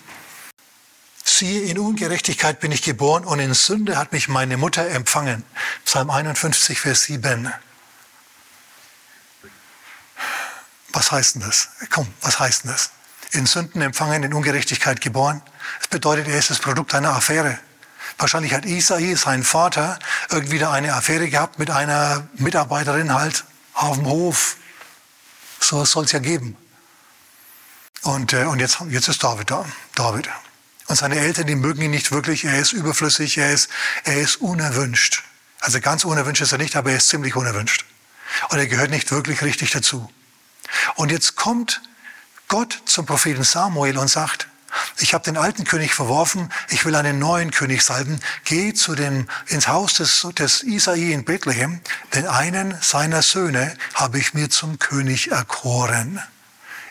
Siehe, 1.23 1.63
in 1.63 1.79
Ungerechtigkeit 1.79 2.59
bin 2.59 2.71
ich 2.71 2.81
geboren 2.81 3.25
und 3.25 3.39
in 3.39 3.53
Sünde 3.53 3.97
hat 3.97 4.11
mich 4.11 4.27
meine 4.27 4.57
Mutter 4.57 4.87
empfangen. 4.87 5.43
Psalm 5.83 6.09
51, 6.09 6.79
Vers 6.79 7.03
7. 7.03 7.51
Was 10.89 11.11
heißt 11.11 11.35
denn 11.35 11.41
das? 11.41 11.69
Komm, 11.89 12.07
was 12.21 12.39
heißt 12.39 12.63
denn 12.63 12.71
das? 12.71 12.91
In 13.31 13.45
Sünden 13.45 13.81
empfangen, 13.81 14.23
in 14.23 14.33
Ungerechtigkeit 14.33 15.01
geboren. 15.01 15.41
Das 15.80 15.88
bedeutet, 15.88 16.28
er 16.28 16.38
ist 16.38 16.49
das 16.49 16.60
Produkt 16.60 16.93
einer 16.93 17.13
Affäre. 17.13 17.60
Wahrscheinlich 18.17 18.54
hat 18.54 18.65
Isai, 18.65 19.15
sein 19.15 19.43
Vater, 19.43 19.99
irgendwie 20.30 20.60
da 20.60 20.71
eine 20.71 20.93
Affäre 20.93 21.30
gehabt 21.30 21.60
mit 21.60 21.69
einer 21.69 22.28
Mitarbeiterin 22.36 23.13
halt 23.13 23.43
auf 23.73 23.97
dem 23.97 24.06
Hof. 24.06 24.58
So 25.60 25.84
soll 25.86 26.06
es 26.06 26.12
ja 26.12 26.19
geben. 26.19 26.56
Und, 28.04 28.34
äh, 28.34 28.45
und 28.45 28.60
jetzt, 28.60 28.80
jetzt 28.89 29.08
ist 29.08 29.23
David 29.23 29.51
da. 29.51 29.65
David. 29.95 30.30
Und 30.88 30.95
seine 30.95 31.17
Eltern, 31.17 31.47
die 31.47 31.56
mögen 31.56 31.82
ihn 31.82 31.91
nicht 31.91 32.12
wirklich. 32.12 32.45
Er 32.45 32.60
ist 32.60 32.71
überflüssig, 32.71 33.38
er 33.38 33.51
ist, 33.51 33.69
er 34.04 34.17
ist 34.17 34.38
unerwünscht. 34.38 35.23
Also 35.60 35.82
ganz 35.82 36.06
unerwünscht 36.06 36.41
ist 36.41 36.51
er 36.51 36.60
nicht, 36.60 36.75
aber 36.75 36.91
er 36.91 36.97
ist 36.97 37.10
ziemlich 37.10 37.36
unerwünscht. 37.36 37.86
Und 38.49 38.60
er 38.60 38.67
gehört 38.67 38.91
nicht 38.91 39.12
wirklich 39.12 39.41
richtig 39.41 39.71
dazu. 39.71 40.12
Und 40.95 41.12
jetzt 41.12 41.36
kommt 41.36 41.82
Gott 42.47 42.82
zum 42.86 43.06
Propheten 43.06 43.43
Samuel 43.43 43.97
und 43.97 44.08
sagt, 44.08 44.47
ich 44.97 45.13
habe 45.13 45.23
den 45.23 45.38
alten 45.38 45.63
König 45.63 45.93
verworfen, 45.93 46.51
ich 46.69 46.85
will 46.85 46.95
einen 46.95 47.19
neuen 47.19 47.51
König 47.51 47.83
salben. 47.83 48.19
Geh 48.43 48.73
zu 48.73 48.95
dem, 48.95 49.27
ins 49.47 49.67
Haus 49.67 49.95
des, 49.95 50.27
des 50.35 50.63
Isai 50.63 51.11
in 51.11 51.25
Bethlehem, 51.25 51.81
denn 52.13 52.27
einen 52.27 52.77
seiner 52.81 53.21
Söhne 53.21 53.75
habe 53.93 54.19
ich 54.19 54.33
mir 54.33 54.49
zum 54.49 54.79
König 54.79 55.31
erkoren. 55.31 56.21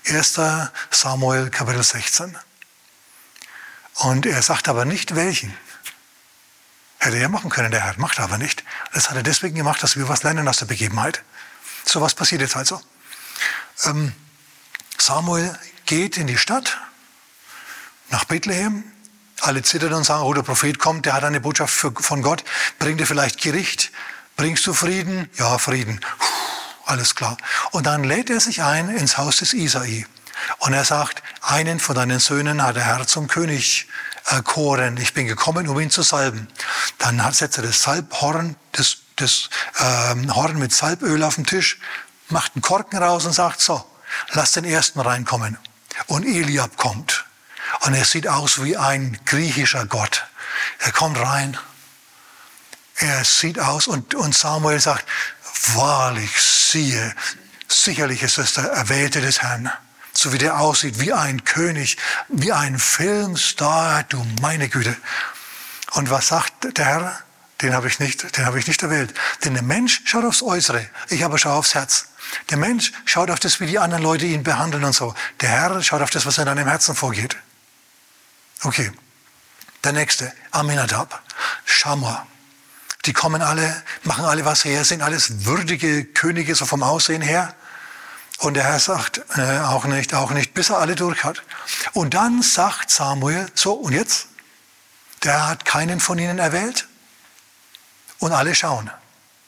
1. 0.07 0.41
Samuel 0.91 1.51
Kapitel 1.51 1.83
16. 1.83 2.37
Und 3.95 4.27
er 4.27 4.43
sagt 4.43 4.69
aber 4.69 4.85
nicht 4.85 5.15
welchen. 5.15 5.57
Hätte 6.99 7.19
er 7.19 7.29
machen 7.29 7.51
können, 7.51 7.71
der 7.71 7.85
Herr, 7.85 7.95
macht 7.99 8.19
er 8.19 8.25
aber 8.25 8.39
nicht. 8.39 8.65
Das 8.93 9.11
hat 9.11 9.17
er 9.17 9.23
deswegen 9.23 9.57
gemacht, 9.57 9.83
dass 9.83 9.97
wir 9.97 10.09
was 10.09 10.23
lernen 10.23 10.49
aus 10.49 10.59
der 10.59 10.67
Begebenheit. 10.67 11.23
So 11.85 12.01
was 12.01 12.15
passiert 12.15 12.41
jetzt 12.41 12.57
also. 12.57 12.81
Ähm, 13.85 14.13
Samuel 14.99 15.59
geht 15.87 16.17
in 16.17 16.27
die 16.27 16.39
Stadt, 16.39 16.79
nach 18.15 18.25
Bethlehem. 18.27 18.85
Alle 19.41 19.63
zittern 19.65 19.93
und 19.93 20.05
sagen, 20.05 20.23
oh, 20.23 20.33
der 20.33 20.43
Prophet 20.43 20.79
kommt, 20.79 21.05
der 21.05 21.15
hat 21.15 21.25
eine 21.25 21.41
Botschaft 21.41 21.75
für, 21.75 21.91
von 21.91 22.23
Gott. 22.23 22.45
Bringt 22.79 23.01
er 23.01 23.09
vielleicht 23.09 23.43
Gericht? 23.43 23.91
Bringst 24.37 24.65
du 24.69 24.73
Frieden? 24.73 25.29
Ja, 25.37 25.59
Frieden. 25.59 26.01
alles 26.87 27.17
klar. 27.17 27.37
Und 27.73 27.87
dann 27.87 28.05
lädt 28.05 28.31
er 28.31 28.39
sich 28.39 28.63
ein 28.63 28.89
ins 28.89 29.19
Haus 29.19 29.39
des 29.39 29.53
Isai. 29.53 30.07
Und 30.59 30.75
er 30.75 30.85
sagt, 30.85 31.25
einen 31.41 31.81
von 31.81 31.97
deinen 31.97 32.21
Söhnen 32.21 32.63
hat 32.63 32.77
der 32.77 32.85
Herr 32.85 33.05
zum 33.09 33.27
König 33.27 33.89
erkoren. 34.27 34.97
Ich 34.97 35.13
bin 35.13 35.27
gekommen, 35.27 35.67
um 35.67 35.81
ihn 35.81 35.91
zu 35.91 36.03
salben. 36.03 36.47
Dann 36.99 37.21
setzt 37.33 37.59
er 37.59 37.65
das 37.65 37.83
Salbhorn, 37.83 38.55
das, 38.71 38.99
das 39.17 39.51
ähm, 39.81 40.33
Horn 40.33 40.57
mit 40.61 40.73
Salböl 40.73 41.25
auf 41.25 41.35
den 41.35 41.47
Tisch, 41.47 41.81
macht 42.29 42.53
einen 42.55 42.63
Korken 42.63 43.03
raus 43.03 43.25
und 43.25 43.33
sagt, 43.33 43.61
so, 43.61 43.85
lass 44.35 44.53
den 44.53 44.65
ersten 44.65 45.01
reinkommen. 45.01 45.59
Und 46.07 46.25
Eliab 46.25 46.77
kommt. 46.77 47.24
Und 47.85 47.95
er 47.95 48.05
sieht 48.05 48.29
aus 48.29 48.63
wie 48.63 48.77
ein 48.77 49.19
griechischer 49.27 49.85
Gott. 49.85 50.27
Er 50.79 50.93
kommt 50.93 51.19
rein. 51.19 51.57
Er 52.97 53.25
sieht 53.25 53.59
aus 53.59 53.89
und, 53.89 54.15
und 54.15 54.35
Samuel 54.35 54.81
sagt, 54.81 55.07
wahrlich, 55.75 56.41
siehe, 56.41 57.15
sicherlich 57.69 58.23
ist 58.23 58.39
es 58.39 58.55
der 58.55 58.65
Erwählte 58.65 59.21
des 59.21 59.43
Herrn. 59.43 59.71
So 60.15 60.33
wie 60.33 60.39
der 60.39 60.61
aussieht, 60.61 61.01
wie 61.01 61.13
ein 61.13 61.45
König, 61.45 61.99
wie 62.29 62.53
ein 62.53 62.79
Filmstar, 62.79 64.05
du 64.05 64.25
meine 64.41 64.69
Güte. 64.69 64.97
Und 65.93 66.09
was 66.09 66.29
sagt 66.29 66.79
der 66.79 66.85
Herr? 66.85 67.19
Den 67.61 67.75
habe 67.75 67.89
ich 67.89 67.99
nicht, 67.99 68.37
den 68.37 68.47
habe 68.47 68.59
ich 68.59 68.67
nicht 68.67 68.83
erwählt. 68.83 69.13
Denn 69.45 69.55
der 69.55 69.63
Mensch 69.63 70.03
schaut 70.07 70.25
aufs 70.25 70.43
Äußere, 70.43 70.89
ich 71.11 71.25
aber 71.25 71.37
schaue 71.37 71.55
aufs 71.55 71.75
Herz. 71.75 72.07
Der 72.51 72.57
Mensch 72.57 72.93
schaut 73.05 73.31
auf 73.31 73.41
das, 73.41 73.61
wie 73.61 73.67
die 73.67 73.79
anderen 73.79 74.03
Leute 74.03 74.25
ihn 74.25 74.43
behandeln 74.43 74.85
und 74.85 74.95
so. 74.95 75.15
Der 75.41 75.51
Herr 75.51 75.83
schaut 75.83 76.01
auf 76.01 76.11
das, 76.11 76.25
was 76.25 76.39
in 76.39 76.47
deinem 76.47 76.67
Herzen 76.67 76.95
vorgeht. 76.95 77.37
Okay. 78.65 78.91
Der 79.85 79.93
nächste, 79.93 80.33
Aminadab, 80.51 81.23
Shamma. 81.67 82.27
Die 83.05 83.13
kommen 83.13 83.43
alle, 83.43 83.83
machen 84.05 84.25
alle 84.25 84.47
was 84.47 84.65
her, 84.65 84.85
sind 84.85 85.03
alles 85.03 85.45
würdige 85.45 86.07
Könige, 86.07 86.55
so 86.55 86.65
vom 86.65 86.83
Aussehen 86.83 87.21
her. 87.21 87.55
Und 88.39 88.55
der 88.55 88.65
Herr 88.65 88.81
sagt, 88.81 89.21
äh, 89.37 89.59
auch 89.61 89.85
nicht, 89.85 90.15
auch 90.15 90.31
nicht, 90.31 90.55
bis 90.55 90.71
er 90.71 90.79
alle 90.79 90.95
durch 90.95 91.23
hat. 91.23 91.43
Und 91.93 92.15
dann 92.15 92.43
sagt 92.43 92.91
Samuel, 92.91 93.47
so, 93.55 93.75
und 93.75 93.93
jetzt? 93.93 94.29
Der 95.23 95.47
hat 95.47 95.67
keinen 95.67 96.01
von 96.01 96.19
ihnen 96.19 96.39
erwählt. 96.39 96.89
Und 98.19 98.33
alle 98.33 98.55
schauen. 98.55 98.91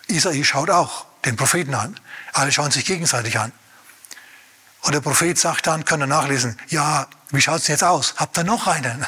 Isai 0.08 0.44
schaut 0.44 0.68
auch 0.68 1.06
den 1.24 1.36
Propheten 1.36 1.74
an. 1.74 1.98
Alle 2.34 2.52
schauen 2.52 2.70
sich 2.70 2.84
gegenseitig 2.84 3.38
an. 3.38 3.52
Und 4.86 4.92
der 4.92 5.00
Prophet 5.00 5.36
sagt 5.36 5.66
dann, 5.66 5.84
könnt 5.84 6.04
ihr 6.04 6.06
nachlesen, 6.06 6.56
ja, 6.68 7.08
wie 7.30 7.40
schaut 7.40 7.60
es 7.60 7.66
jetzt 7.66 7.82
aus? 7.82 8.14
Habt 8.18 8.38
ihr 8.38 8.44
noch 8.44 8.68
einen? 8.68 9.04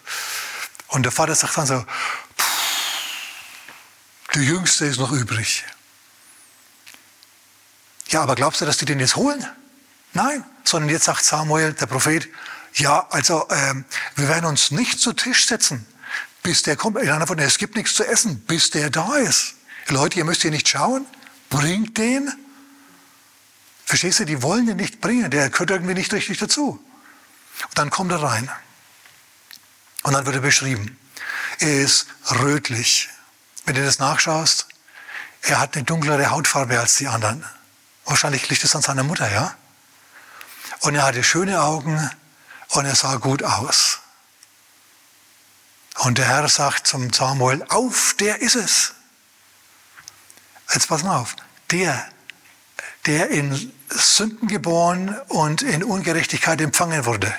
Und 0.88 1.02
der 1.02 1.12
Vater 1.12 1.34
sagt 1.34 1.58
dann 1.58 1.66
so, 1.66 1.84
der 4.34 4.42
Jüngste 4.42 4.86
ist 4.86 4.98
noch 4.98 5.12
übrig. 5.12 5.62
Ja, 8.08 8.22
aber 8.22 8.34
glaubst 8.34 8.62
du, 8.62 8.64
dass 8.64 8.78
die 8.78 8.86
den 8.86 8.98
jetzt 8.98 9.16
holen? 9.16 9.46
Nein, 10.14 10.42
sondern 10.64 10.88
jetzt 10.88 11.04
sagt 11.04 11.22
Samuel, 11.22 11.74
der 11.74 11.84
Prophet, 11.84 12.26
ja, 12.72 13.06
also 13.10 13.46
ähm, 13.50 13.84
wir 14.16 14.28
werden 14.28 14.46
uns 14.46 14.70
nicht 14.70 15.00
zu 15.00 15.12
Tisch 15.12 15.46
setzen, 15.46 15.86
bis 16.42 16.62
der 16.62 16.76
kommt. 16.76 16.96
Einer 16.96 17.26
von 17.26 17.38
es 17.40 17.58
gibt 17.58 17.76
nichts 17.76 17.92
zu 17.92 18.04
essen, 18.04 18.40
bis 18.46 18.70
der 18.70 18.88
da 18.88 19.16
ist. 19.16 19.56
Leute, 19.88 20.16
ihr 20.16 20.24
müsst 20.24 20.40
hier 20.40 20.50
nicht 20.50 20.66
schauen. 20.66 21.04
Bringt 21.50 21.98
den. 21.98 22.32
Verstehst 23.84 24.20
du, 24.20 24.24
die 24.24 24.42
wollen 24.42 24.66
den 24.66 24.76
nicht 24.76 25.00
bringen, 25.00 25.30
der 25.30 25.50
gehört 25.50 25.70
irgendwie 25.70 25.94
nicht 25.94 26.12
richtig 26.12 26.38
dazu. 26.38 26.84
Und 27.62 27.78
dann 27.78 27.90
kommt 27.90 28.12
er 28.12 28.22
rein. 28.22 28.50
Und 30.02 30.14
dann 30.14 30.26
wird 30.26 30.36
er 30.36 30.42
beschrieben. 30.42 30.98
Er 31.58 31.80
ist 31.80 32.06
rötlich. 32.40 33.08
Wenn 33.64 33.74
du 33.74 33.84
das 33.84 33.98
nachschaust, 33.98 34.66
er 35.42 35.60
hat 35.60 35.74
eine 35.74 35.84
dunklere 35.84 36.30
Hautfarbe 36.30 36.78
als 36.78 36.96
die 36.96 37.08
anderen. 37.08 37.44
Wahrscheinlich 38.04 38.48
liegt 38.48 38.64
es 38.64 38.74
an 38.74 38.82
seiner 38.82 39.04
Mutter, 39.04 39.30
ja? 39.30 39.54
Und 40.80 40.94
er 40.94 41.04
hatte 41.04 41.24
schöne 41.24 41.62
Augen 41.62 42.10
und 42.68 42.84
er 42.84 42.94
sah 42.94 43.16
gut 43.16 43.42
aus. 43.42 44.00
Und 45.98 46.18
der 46.18 46.26
Herr 46.26 46.48
sagt 46.48 46.86
zum 46.86 47.12
Samuel, 47.12 47.64
auf, 47.68 48.14
der 48.18 48.40
ist 48.42 48.56
es. 48.56 48.92
Jetzt 50.72 50.88
pass 50.88 51.02
mal 51.02 51.18
auf, 51.18 51.36
der, 51.70 52.08
der 53.06 53.30
in 53.30 53.72
Sünden 53.88 54.48
geboren 54.48 55.16
und 55.28 55.62
in 55.62 55.84
Ungerechtigkeit 55.84 56.60
empfangen 56.60 57.04
wurde, 57.04 57.32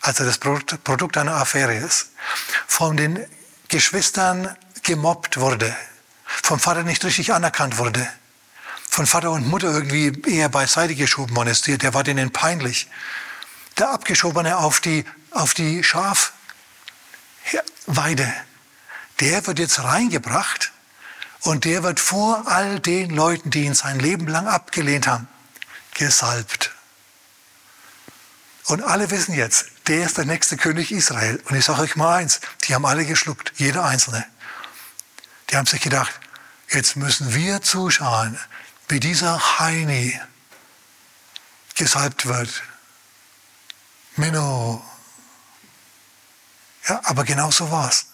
also 0.00 0.24
das 0.24 0.38
Produkt 0.38 1.16
einer 1.16 1.36
Affäre 1.36 1.74
ist, 1.74 2.10
von 2.66 2.96
den 2.96 3.24
Geschwistern 3.68 4.56
gemobbt 4.82 5.38
wurde, 5.38 5.76
vom 6.24 6.58
Vater 6.58 6.82
nicht 6.82 7.04
richtig 7.04 7.32
anerkannt 7.32 7.78
wurde, 7.78 8.08
von 8.88 9.06
Vater 9.06 9.30
und 9.30 9.46
Mutter 9.46 9.70
irgendwie 9.70 10.12
eher 10.28 10.48
beiseite 10.48 10.94
geschoben 10.94 11.36
worden 11.36 11.48
ist, 11.48 11.66
der 11.66 11.94
war 11.94 12.02
denen 12.04 12.30
peinlich. 12.30 12.88
Der 13.78 13.90
Abgeschobene 13.90 14.58
auf 14.58 14.80
die, 14.80 15.04
auf 15.30 15.54
die 15.54 15.82
Schafweide, 15.84 16.32
der 19.20 19.46
wird 19.46 19.58
jetzt 19.58 19.82
reingebracht 19.82 20.71
und 21.42 21.64
der 21.64 21.82
wird 21.82 22.00
vor 22.00 22.44
all 22.46 22.80
den 22.80 23.10
Leuten, 23.10 23.50
die 23.50 23.64
ihn 23.64 23.74
sein 23.74 23.98
Leben 23.98 24.26
lang 24.26 24.46
abgelehnt 24.46 25.06
haben, 25.06 25.28
gesalbt. 25.94 26.72
Und 28.66 28.82
alle 28.82 29.10
wissen 29.10 29.34
jetzt, 29.34 29.66
der 29.88 30.06
ist 30.06 30.18
der 30.18 30.24
nächste 30.24 30.56
König 30.56 30.92
Israel. 30.92 31.42
Und 31.48 31.56
ich 31.56 31.64
sage 31.64 31.82
euch 31.82 31.96
mal 31.96 32.16
eins, 32.16 32.40
die 32.62 32.74
haben 32.74 32.86
alle 32.86 33.04
geschluckt, 33.04 33.52
jeder 33.56 33.84
Einzelne. 33.84 34.24
Die 35.50 35.56
haben 35.56 35.66
sich 35.66 35.80
gedacht, 35.80 36.12
jetzt 36.70 36.96
müssen 36.96 37.34
wir 37.34 37.60
zuschauen, 37.60 38.38
wie 38.88 39.00
dieser 39.00 39.58
Heini 39.58 40.18
gesalbt 41.74 42.26
wird. 42.26 42.62
Minno. 44.16 44.84
Ja, 46.88 47.00
aber 47.04 47.24
genau 47.24 47.50
so 47.50 47.70
war 47.70 47.88
es. 47.88 48.06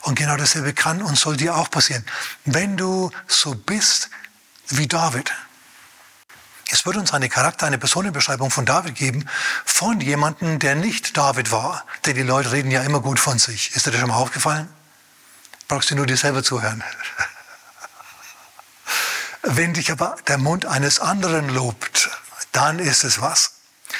Und 0.00 0.16
genau 0.16 0.36
dasselbe 0.36 0.72
kann 0.72 1.02
und 1.02 1.18
soll 1.18 1.36
dir 1.36 1.56
auch 1.56 1.70
passieren. 1.70 2.04
Wenn 2.44 2.76
du 2.76 3.10
so 3.28 3.54
bist 3.54 4.10
wie 4.68 4.88
David, 4.88 5.32
es 6.72 6.86
wird 6.86 6.96
uns 6.96 7.12
eine 7.12 7.28
Charakter, 7.28 7.66
eine 7.66 7.76
Personenbeschreibung 7.76 8.50
von 8.50 8.64
David 8.64 8.94
geben, 8.94 9.28
von 9.66 10.00
jemandem, 10.00 10.58
der 10.58 10.74
nicht 10.74 11.18
David 11.18 11.52
war. 11.52 11.84
Denn 12.06 12.16
die 12.16 12.22
Leute 12.22 12.52
reden 12.52 12.70
ja 12.70 12.82
immer 12.82 13.00
gut 13.00 13.20
von 13.20 13.38
sich. 13.38 13.76
Ist 13.76 13.86
dir 13.86 13.90
das 13.90 14.00
schon 14.00 14.08
mal 14.08 14.16
aufgefallen? 14.16 14.68
Brauchst 15.68 15.90
du 15.90 15.94
nur 15.94 16.06
dir 16.06 16.16
selber 16.16 16.42
zuhören. 16.42 16.82
Wenn 19.42 19.74
dich 19.74 19.92
aber 19.92 20.16
der 20.28 20.38
Mund 20.38 20.64
eines 20.64 20.98
anderen 20.98 21.50
lobt, 21.50 22.08
dann 22.52 22.78
ist 22.78 23.04
es 23.04 23.20
was. 23.20 23.52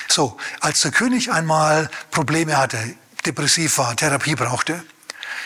So, 0.09 0.39
als 0.61 0.81
der 0.81 0.93
König 0.93 1.31
einmal 1.31 1.91
Probleme 2.11 2.57
hatte, 2.57 2.95
depressiv 3.27 3.77
war, 3.79 3.95
Therapie 3.97 4.35
brauchte, 4.35 4.83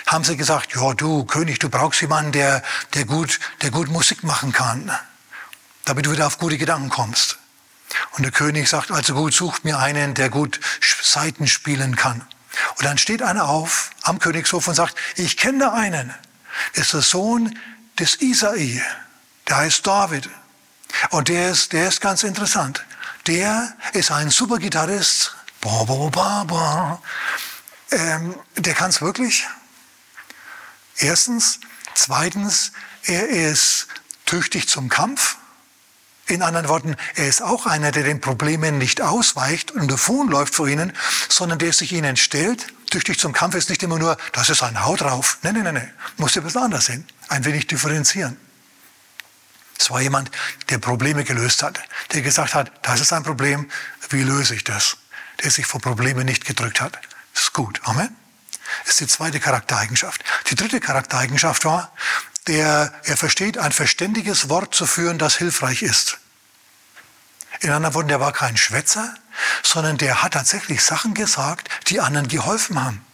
haben 0.06 0.24
sie 0.24 0.36
gesagt, 0.36 0.74
ja 0.74 0.94
du 0.94 1.24
König, 1.24 1.58
du 1.58 1.68
brauchst 1.68 2.00
jemanden, 2.00 2.32
der, 2.32 2.62
der, 2.94 3.04
gut, 3.04 3.40
der 3.62 3.70
gut 3.70 3.88
Musik 3.88 4.24
machen 4.24 4.52
kann 4.52 4.90
damit 5.86 6.04
du 6.04 6.10
wieder 6.12 6.26
auf 6.26 6.38
gute 6.38 6.58
Gedanken 6.58 6.90
kommst. 6.90 7.38
Und 8.12 8.24
der 8.24 8.32
König 8.32 8.68
sagt, 8.68 8.90
also 8.90 9.14
gut, 9.14 9.32
sucht 9.32 9.64
mir 9.64 9.78
einen, 9.78 10.12
der 10.14 10.28
gut 10.28 10.60
Seiten 11.00 11.46
spielen 11.46 11.96
kann. 11.96 12.26
Und 12.76 12.84
dann 12.84 12.98
steht 12.98 13.22
einer 13.22 13.48
auf 13.48 13.90
am 14.02 14.18
Königshof 14.18 14.68
und 14.68 14.74
sagt, 14.74 14.96
ich 15.14 15.36
kenne 15.36 15.72
einen. 15.72 16.12
Das 16.74 16.86
ist 16.86 16.94
der 16.94 17.02
Sohn 17.02 17.58
des 17.98 18.20
Isai. 18.20 18.82
Der 19.48 19.58
heißt 19.58 19.86
David. 19.86 20.28
Und 21.10 21.28
der 21.28 21.50
ist, 21.50 21.72
der 21.72 21.88
ist 21.88 22.00
ganz 22.00 22.24
interessant. 22.24 22.84
Der 23.26 23.74
ist 23.92 24.10
ein 24.10 24.30
super 24.30 24.58
Gitarrist. 24.58 25.36
Ba, 25.60 25.84
ba, 25.84 26.08
ba, 26.08 26.44
ba. 26.44 27.02
Ähm, 27.92 28.34
der 28.56 28.74
kann 28.74 28.90
es 28.90 29.00
wirklich. 29.00 29.46
Erstens. 30.98 31.60
Zweitens, 31.94 32.72
er 33.04 33.28
ist 33.28 33.88
tüchtig 34.26 34.68
zum 34.68 34.88
Kampf. 34.88 35.36
In 36.26 36.42
anderen 36.42 36.68
Worten, 36.68 36.96
er 37.14 37.28
ist 37.28 37.40
auch 37.40 37.66
einer, 37.66 37.92
der 37.92 38.02
den 38.02 38.20
Problemen 38.20 38.78
nicht 38.78 39.00
ausweicht 39.00 39.70
und 39.70 39.90
davonläuft 39.90 40.54
vor 40.54 40.66
ihnen, 40.66 40.92
sondern 41.28 41.58
der 41.58 41.72
sich 41.72 41.92
ihnen 41.92 42.16
stellt. 42.16 42.66
Tüchtig 42.90 43.18
zum 43.18 43.32
Kampf 43.32 43.54
ist 43.54 43.70
nicht 43.70 43.82
immer 43.82 43.98
nur, 43.98 44.16
das 44.32 44.50
ist 44.50 44.62
ein 44.62 44.84
Haut 44.84 45.02
drauf. 45.02 45.38
Nein, 45.42 45.54
nein, 45.54 45.64
nein, 45.64 45.74
nein. 45.74 45.94
Muss 46.16 46.34
ja 46.34 46.42
ein 46.42 46.44
bisschen 46.44 46.62
anders 46.62 46.86
sehen. 46.86 47.06
Ein 47.28 47.44
wenig 47.44 47.66
differenzieren. 47.66 48.36
Es 49.78 49.90
war 49.90 50.00
jemand, 50.00 50.30
der 50.68 50.78
Probleme 50.78 51.22
gelöst 51.22 51.62
hat, 51.62 51.80
der 52.12 52.22
gesagt 52.22 52.54
hat, 52.54 52.72
das 52.82 53.00
ist 53.00 53.12
ein 53.12 53.22
Problem, 53.22 53.70
wie 54.10 54.22
löse 54.22 54.54
ich 54.54 54.64
das? 54.64 54.96
Der 55.42 55.50
sich 55.50 55.66
vor 55.66 55.80
Problemen 55.80 56.24
nicht 56.24 56.44
gedrückt 56.44 56.80
hat. 56.80 56.98
Das 57.34 57.44
ist 57.44 57.52
gut. 57.52 57.80
Amen. 57.84 58.16
Das 58.84 58.92
ist 58.92 59.00
die 59.00 59.06
zweite 59.06 59.40
Charaktereigenschaft. 59.40 60.22
Die 60.50 60.54
dritte 60.54 60.80
Charaktereigenschaft 60.80 61.64
war, 61.64 61.92
der, 62.46 62.92
er 63.04 63.16
versteht, 63.16 63.58
ein 63.58 63.72
verständiges 63.72 64.48
Wort 64.48 64.74
zu 64.74 64.86
führen, 64.86 65.18
das 65.18 65.36
hilfreich 65.36 65.82
ist. 65.82 66.18
In 67.60 67.70
anderen 67.70 67.94
Worten, 67.94 68.08
der 68.08 68.20
war 68.20 68.32
kein 68.32 68.56
Schwätzer, 68.56 69.14
sondern 69.62 69.96
der 69.98 70.22
hat 70.22 70.34
tatsächlich 70.34 70.82
Sachen 70.82 71.14
gesagt, 71.14 71.68
die 71.88 72.00
anderen 72.00 72.28
geholfen 72.28 72.82
haben. 72.82 73.04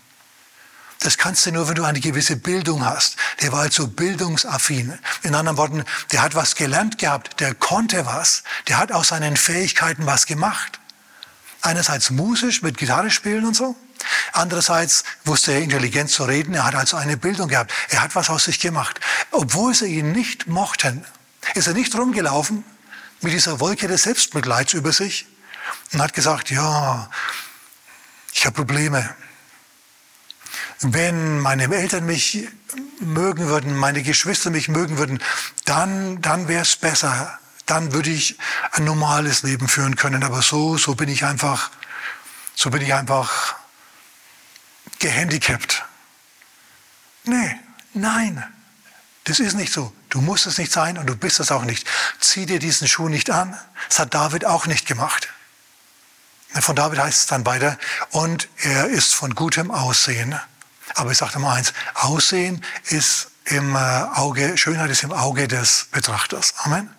Das 1.03 1.19
kannst 1.19 1.45
du 1.47 1.53
nur, 1.53 1.69
wenn 1.69 1.75
du 1.75 1.83
eine 1.83 1.99
gewisse 1.99 2.37
Bildung 2.37 2.85
hast. 2.85 3.17
Der 3.41 3.51
war 3.51 3.63
also 3.63 3.89
bildungsaffin. 3.89 4.97
In 5.23 5.35
anderen 5.35 5.59
Worten, 5.59 5.85
der 6.13 6.23
hat 6.23 6.37
was 6.37 6.55
gelernt 6.55 6.99
gehabt, 6.99 7.41
der 7.41 7.55
konnte 7.55 8.07
was, 8.07 8.45
der 8.69 8.79
hat 8.79 8.93
aus 8.93 9.09
seinen 9.09 9.37
Fähigkeiten 9.37 10.07
was 10.07 10.27
gemacht. 10.27 10.79
Einerseits 11.61 12.11
musisch 12.11 12.63
mit 12.63 12.79
Gitarre 12.79 13.11
spielen 13.11 13.45
und 13.47 13.55
so. 13.55 13.77
Andererseits 14.33 15.05
wusste 15.25 15.53
er 15.53 15.61
intelligent 15.61 16.11
zu 16.11 16.25
reden. 16.25 16.55
Er 16.55 16.65
hat 16.65 16.75
also 16.75 16.97
eine 16.97 17.17
Bildung 17.17 17.49
gehabt. 17.49 17.73
Er 17.91 18.03
hat 18.03 18.15
was 18.15 18.31
aus 18.31 18.45
sich 18.45 18.61
gemacht. 18.61 19.01
Obwohl 19.31 19.75
sie 19.75 19.99
ihn 19.99 20.13
nicht 20.13 20.47
mochten, 20.47 21.05
ist 21.55 21.67
er 21.67 21.75
nicht 21.75 21.95
rumgelaufen 21.95 22.65
mit 23.21 23.33
dieser 23.33 23.61
Wolke 23.61 23.89
des 23.89 24.03
Selbstmitleids 24.03 24.75
über 24.75 24.93
sich 24.93 25.27
und 25.93 26.03
hat 26.03 26.13
gesagt, 26.13 26.51
ja, 26.51 27.11
ich 28.33 28.45
habe 28.47 28.57
Probleme. 28.57 29.15
Wenn 30.81 31.39
meine 31.39 31.73
Eltern 31.73 32.07
mich 32.07 32.49
mögen 32.99 33.47
würden, 33.47 33.77
meine 33.77 34.03
Geschwister 34.03 34.51
mich 34.51 34.69
mögen 34.69 34.99
würden, 34.99 35.23
dann, 35.65 36.21
dann 36.21 36.49
wäre 36.49 36.63
es 36.63 36.77
besser. 36.77 37.39
Dann 37.67 37.93
würde 37.93 38.11
ich 38.11 38.39
ein 38.73 38.85
normales 38.85 39.45
Leben 39.45 39.69
führen 39.69 39.95
können. 39.95 40.25
Aber 40.25 40.43
so, 40.43 40.77
so 40.77 40.95
bin 40.95 41.09
ich 41.09 41.25
einfach, 41.25 41.71
so 42.55 42.71
bin 42.71 42.83
ich 42.83 42.95
einfach 42.95 43.55
gehandicapt. 45.03 45.85
Nee, 47.25 47.59
nein, 47.93 48.43
das 49.25 49.41
ist 49.41 49.55
nicht 49.55 49.73
so. 49.73 49.93
Du 50.09 50.21
musst 50.21 50.47
es 50.47 50.59
nicht 50.59 50.73
sein 50.73 50.97
und 50.97 51.07
du 51.07 51.17
bist 51.17 51.41
es 51.41 51.51
auch 51.51 51.65
nicht. 51.65 51.87
Zieh 52.21 52.47
dir 52.47 52.59
diesen 52.59 52.89
Schuh 52.89 53.09
nicht 53.09 53.31
an. 53.31 53.59
Das 53.89 53.99
hat 53.99 54.15
David 54.15 54.45
auch 54.45 54.67
nicht 54.67 54.87
gemacht. 54.87 55.29
Von 56.61 56.77
David 56.77 56.99
heißt 56.99 57.21
es 57.21 57.27
dann 57.27 57.47
weiter, 57.47 57.79
und 58.11 58.49
er 58.59 58.87
ist 58.87 59.15
von 59.15 59.35
gutem 59.35 59.71
Aussehen. 59.71 60.39
Aber 60.95 61.11
ich 61.11 61.19
sage 61.19 61.39
mal 61.39 61.55
eins, 61.57 61.73
Aussehen 61.95 62.63
ist 62.85 63.29
im 63.47 63.75
äh, 63.75 63.79
Auge, 63.79 64.57
Schönheit 64.59 64.91
ist 64.91 65.03
im 65.03 65.13
Auge 65.13 65.49
des 65.49 65.87
Betrachters. 65.91 66.55
Amen. 66.59 66.91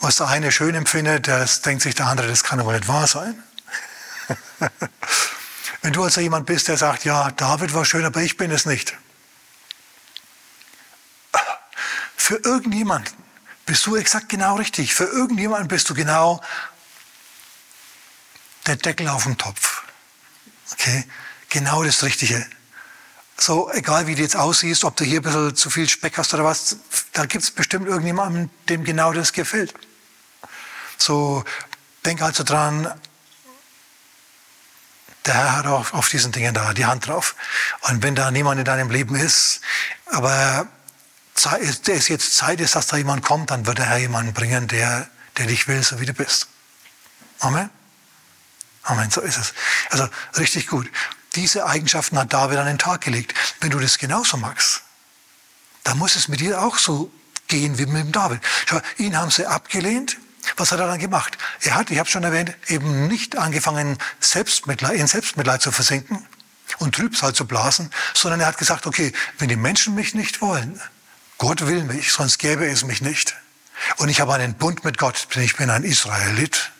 Was 0.00 0.16
der 0.16 0.28
eine 0.28 0.50
schön 0.50 0.74
empfindet, 0.74 1.28
das 1.28 1.62
denkt 1.62 1.82
sich 1.82 1.94
der 1.94 2.06
andere, 2.06 2.26
das 2.26 2.42
kann 2.42 2.58
aber 2.58 2.72
nicht 2.72 2.88
wahr 2.88 3.06
sein. 3.06 3.40
Wenn 5.82 5.92
du 5.92 6.02
also 6.02 6.20
jemand 6.20 6.46
bist, 6.46 6.68
der 6.68 6.76
sagt, 6.76 7.04
ja, 7.04 7.30
David 7.30 7.72
war 7.72 7.84
schön, 7.84 8.04
aber 8.04 8.20
ich 8.20 8.36
bin 8.36 8.50
es 8.50 8.66
nicht. 8.66 8.96
Für 12.16 12.36
irgendjemanden 12.36 13.12
bist 13.66 13.86
du 13.86 13.96
exakt 13.96 14.28
genau 14.28 14.56
richtig. 14.56 14.94
Für 14.94 15.04
irgendjemanden 15.04 15.68
bist 15.68 15.88
du 15.88 15.94
genau 15.94 16.40
der 18.66 18.76
Deckel 18.76 19.08
auf 19.08 19.24
dem 19.24 19.38
Topf. 19.38 19.82
Okay? 20.72 21.04
Genau 21.48 21.82
das 21.82 22.02
Richtige. 22.02 22.46
So, 23.36 23.72
egal 23.72 24.06
wie 24.06 24.14
du 24.14 24.22
jetzt 24.22 24.36
aussiehst, 24.36 24.84
ob 24.84 24.96
du 24.96 25.04
hier 25.04 25.20
ein 25.20 25.22
bisschen 25.22 25.56
zu 25.56 25.70
viel 25.70 25.88
Speck 25.88 26.18
hast 26.18 26.34
oder 26.34 26.44
was, 26.44 26.76
da 27.12 27.24
gibt 27.24 27.42
es 27.42 27.50
bestimmt 27.50 27.88
irgendjemanden, 27.88 28.50
dem 28.68 28.84
genau 28.84 29.12
das 29.12 29.32
gefällt. 29.32 29.74
So, 30.98 31.42
denk 32.04 32.20
also 32.20 32.44
dran, 32.44 32.92
der 35.26 35.34
Herr 35.34 35.56
hat 35.56 35.66
auch 35.66 35.92
auf 35.92 36.08
diesen 36.08 36.32
Dingen 36.32 36.54
da 36.54 36.72
die 36.72 36.86
Hand 36.86 37.06
drauf. 37.06 37.36
Und 37.82 38.02
wenn 38.02 38.14
da 38.14 38.30
niemand 38.30 38.58
in 38.58 38.64
deinem 38.64 38.90
Leben 38.90 39.14
ist, 39.14 39.60
aber 40.06 40.66
es 41.34 42.08
jetzt 42.08 42.36
Zeit 42.36 42.60
ist, 42.60 42.74
dass 42.76 42.86
da 42.86 42.96
jemand 42.96 43.24
kommt, 43.24 43.50
dann 43.50 43.66
wird 43.66 43.78
der 43.78 43.86
Herr 43.86 43.98
jemanden 43.98 44.32
bringen, 44.32 44.68
der, 44.68 45.08
der 45.36 45.46
dich 45.46 45.68
will, 45.68 45.82
so 45.82 46.00
wie 46.00 46.06
du 46.06 46.12
bist. 46.12 46.48
Amen. 47.40 47.70
Amen, 48.82 49.10
so 49.10 49.20
ist 49.20 49.38
es. 49.38 49.54
Also 49.90 50.08
richtig 50.36 50.66
gut. 50.66 50.90
Diese 51.34 51.66
Eigenschaften 51.66 52.18
hat 52.18 52.32
David 52.32 52.58
an 52.58 52.66
den 52.66 52.78
Tag 52.78 53.02
gelegt. 53.02 53.34
Wenn 53.60 53.70
du 53.70 53.78
das 53.78 53.98
genauso 53.98 54.36
magst, 54.36 54.82
dann 55.84 55.98
muss 55.98 56.16
es 56.16 56.28
mit 56.28 56.40
dir 56.40 56.62
auch 56.62 56.76
so 56.78 57.10
gehen 57.46 57.78
wie 57.78 57.86
mit 57.86 58.04
dem 58.04 58.12
David. 58.12 58.40
Schau, 58.66 58.80
ihn 58.98 59.16
haben 59.16 59.30
sie 59.30 59.46
abgelehnt. 59.46 60.16
Was 60.56 60.72
hat 60.72 60.80
er 60.80 60.86
dann 60.86 60.98
gemacht? 60.98 61.38
Er 61.60 61.74
hat, 61.74 61.90
ich 61.90 61.98
habe 61.98 62.08
schon 62.08 62.24
erwähnt, 62.24 62.54
eben 62.68 63.06
nicht 63.08 63.36
angefangen, 63.36 63.98
Selbstmitleid, 64.20 64.96
in 64.96 65.06
Selbstmitleid 65.06 65.62
zu 65.62 65.72
versinken 65.72 66.26
und 66.78 66.94
Trübsal 66.94 67.34
zu 67.34 67.46
blasen, 67.46 67.90
sondern 68.14 68.40
er 68.40 68.46
hat 68.46 68.58
gesagt, 68.58 68.86
okay, 68.86 69.12
wenn 69.38 69.48
die 69.48 69.56
Menschen 69.56 69.94
mich 69.94 70.14
nicht 70.14 70.40
wollen, 70.40 70.80
Gott 71.38 71.66
will 71.66 71.84
mich, 71.84 72.12
sonst 72.12 72.38
gäbe 72.38 72.66
es 72.66 72.84
mich 72.84 73.00
nicht. 73.00 73.36
Und 73.96 74.08
ich 74.08 74.20
habe 74.20 74.34
einen 74.34 74.54
Bund 74.54 74.84
mit 74.84 74.98
Gott, 74.98 75.28
denn 75.34 75.42
ich 75.42 75.56
bin 75.56 75.70
ein 75.70 75.84
Israelit. 75.84 76.70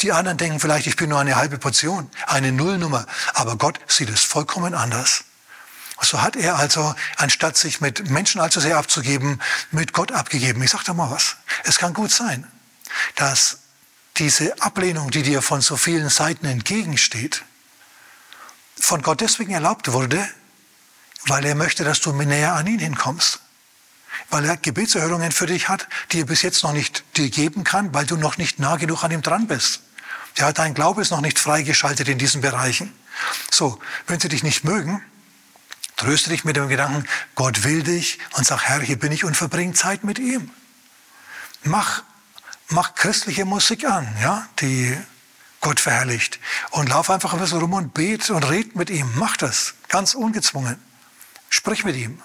Die 0.00 0.12
anderen 0.12 0.38
denken 0.38 0.60
vielleicht, 0.60 0.86
ich 0.86 0.96
bin 0.96 1.10
nur 1.10 1.20
eine 1.20 1.36
halbe 1.36 1.58
Portion, 1.58 2.10
eine 2.26 2.52
Nullnummer. 2.52 3.06
Aber 3.34 3.56
Gott 3.56 3.78
sieht 3.86 4.10
es 4.10 4.22
vollkommen 4.22 4.74
anders. 4.74 5.24
So 6.00 6.20
hat 6.20 6.34
er 6.34 6.56
also, 6.56 6.94
anstatt 7.16 7.56
sich 7.56 7.80
mit 7.80 8.10
Menschen 8.10 8.40
allzu 8.40 8.58
sehr 8.58 8.76
abzugeben, 8.76 9.40
mit 9.70 9.92
Gott 9.92 10.10
abgegeben. 10.10 10.62
Ich 10.62 10.70
sage 10.70 10.84
da 10.84 10.94
mal 10.94 11.10
was. 11.10 11.36
Es 11.62 11.78
kann 11.78 11.94
gut 11.94 12.10
sein, 12.10 12.50
dass 13.16 13.58
diese 14.18 14.60
Ablehnung, 14.60 15.10
die 15.10 15.22
dir 15.22 15.42
von 15.42 15.60
so 15.60 15.76
vielen 15.76 16.08
Seiten 16.08 16.46
entgegensteht, 16.46 17.42
von 18.78 19.02
Gott 19.02 19.20
deswegen 19.20 19.52
erlaubt 19.52 19.92
wurde, 19.92 20.28
weil 21.26 21.44
er 21.44 21.54
möchte, 21.54 21.84
dass 21.84 22.00
du 22.00 22.12
näher 22.12 22.54
an 22.54 22.66
ihn 22.66 22.78
hinkommst 22.78 23.40
weil 24.30 24.44
er 24.44 24.56
Gebetserhörungen 24.56 25.32
für 25.32 25.46
dich 25.46 25.68
hat, 25.68 25.88
die 26.10 26.20
er 26.20 26.26
bis 26.26 26.42
jetzt 26.42 26.62
noch 26.62 26.72
nicht 26.72 27.04
dir 27.16 27.30
geben 27.30 27.64
kann, 27.64 27.92
weil 27.92 28.06
du 28.06 28.16
noch 28.16 28.38
nicht 28.38 28.58
nah 28.58 28.76
genug 28.76 29.04
an 29.04 29.10
ihm 29.10 29.22
dran 29.22 29.46
bist. 29.46 29.80
Hat 30.40 30.58
dein 30.58 30.74
Glaube 30.74 31.02
ist 31.02 31.10
noch 31.10 31.20
nicht 31.20 31.38
freigeschaltet 31.38 32.08
in 32.08 32.18
diesen 32.18 32.40
Bereichen. 32.40 32.92
So, 33.50 33.78
wenn 34.06 34.18
sie 34.18 34.28
dich 34.28 34.42
nicht 34.42 34.64
mögen, 34.64 35.02
tröste 35.96 36.30
dich 36.30 36.44
mit 36.44 36.56
dem 36.56 36.68
Gedanken, 36.68 37.06
Gott 37.34 37.64
will 37.64 37.82
dich 37.82 38.18
und 38.32 38.46
sag, 38.46 38.62
Herr, 38.62 38.80
hier 38.80 38.98
bin 38.98 39.12
ich 39.12 39.24
und 39.24 39.36
verbring 39.36 39.74
Zeit 39.74 40.04
mit 40.04 40.18
ihm. 40.18 40.50
Mach, 41.64 42.02
mach 42.72 42.94
christliche 42.94 43.44
Musik 43.44 43.84
an, 43.84 44.08
ja, 44.20 44.46
die 44.60 44.96
Gott 45.60 45.80
verherrlicht. 45.80 46.40
Und 46.70 46.88
lauf 46.88 47.08
einfach 47.08 47.32
ein 47.32 47.40
bisschen 47.40 47.60
rum 47.60 47.72
und 47.72 47.94
bet 47.94 48.30
und 48.30 48.42
red 48.48 48.74
mit 48.74 48.90
ihm. 48.90 49.10
Mach 49.14 49.36
das, 49.36 49.74
ganz 49.88 50.14
ungezwungen. 50.14 50.76
Sprich 51.48 51.84
mit 51.84 51.96
ihm. 51.96 52.20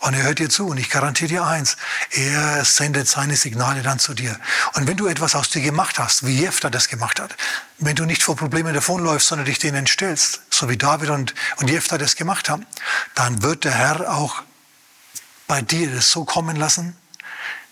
Und 0.00 0.14
er 0.14 0.22
hört 0.22 0.38
dir 0.38 0.48
zu 0.48 0.66
und 0.66 0.78
ich 0.78 0.88
garantiere 0.88 1.28
dir 1.28 1.44
eins, 1.44 1.76
er 2.10 2.64
sendet 2.64 3.06
seine 3.06 3.36
Signale 3.36 3.82
dann 3.82 3.98
zu 3.98 4.14
dir. 4.14 4.38
Und 4.74 4.86
wenn 4.86 4.96
du 4.96 5.06
etwas 5.06 5.34
aus 5.34 5.50
dir 5.50 5.60
gemacht 5.60 5.98
hast, 5.98 6.24
wie 6.24 6.38
Jefter 6.38 6.70
das 6.70 6.88
gemacht 6.88 7.20
hat, 7.20 7.36
wenn 7.78 7.96
du 7.96 8.06
nicht 8.06 8.22
vor 8.22 8.34
Problemen 8.34 8.72
davonläufst, 8.72 9.28
sondern 9.28 9.44
dich 9.44 9.58
denen 9.58 9.86
stellst, 9.86 10.40
so 10.48 10.70
wie 10.70 10.78
David 10.78 11.10
und, 11.10 11.34
und 11.56 11.68
Jefter 11.68 11.98
das 11.98 12.16
gemacht 12.16 12.48
haben, 12.48 12.64
dann 13.14 13.42
wird 13.42 13.64
der 13.64 13.72
Herr 13.72 14.14
auch 14.14 14.42
bei 15.46 15.60
dir 15.60 15.90
das 15.94 16.10
so 16.10 16.24
kommen 16.24 16.56
lassen, 16.56 16.96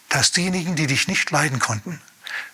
dass 0.08 0.32
diejenigen, 0.32 0.76
die 0.76 0.86
dich 0.86 1.08
nicht 1.08 1.30
leiden 1.30 1.58
konnten, 1.58 2.00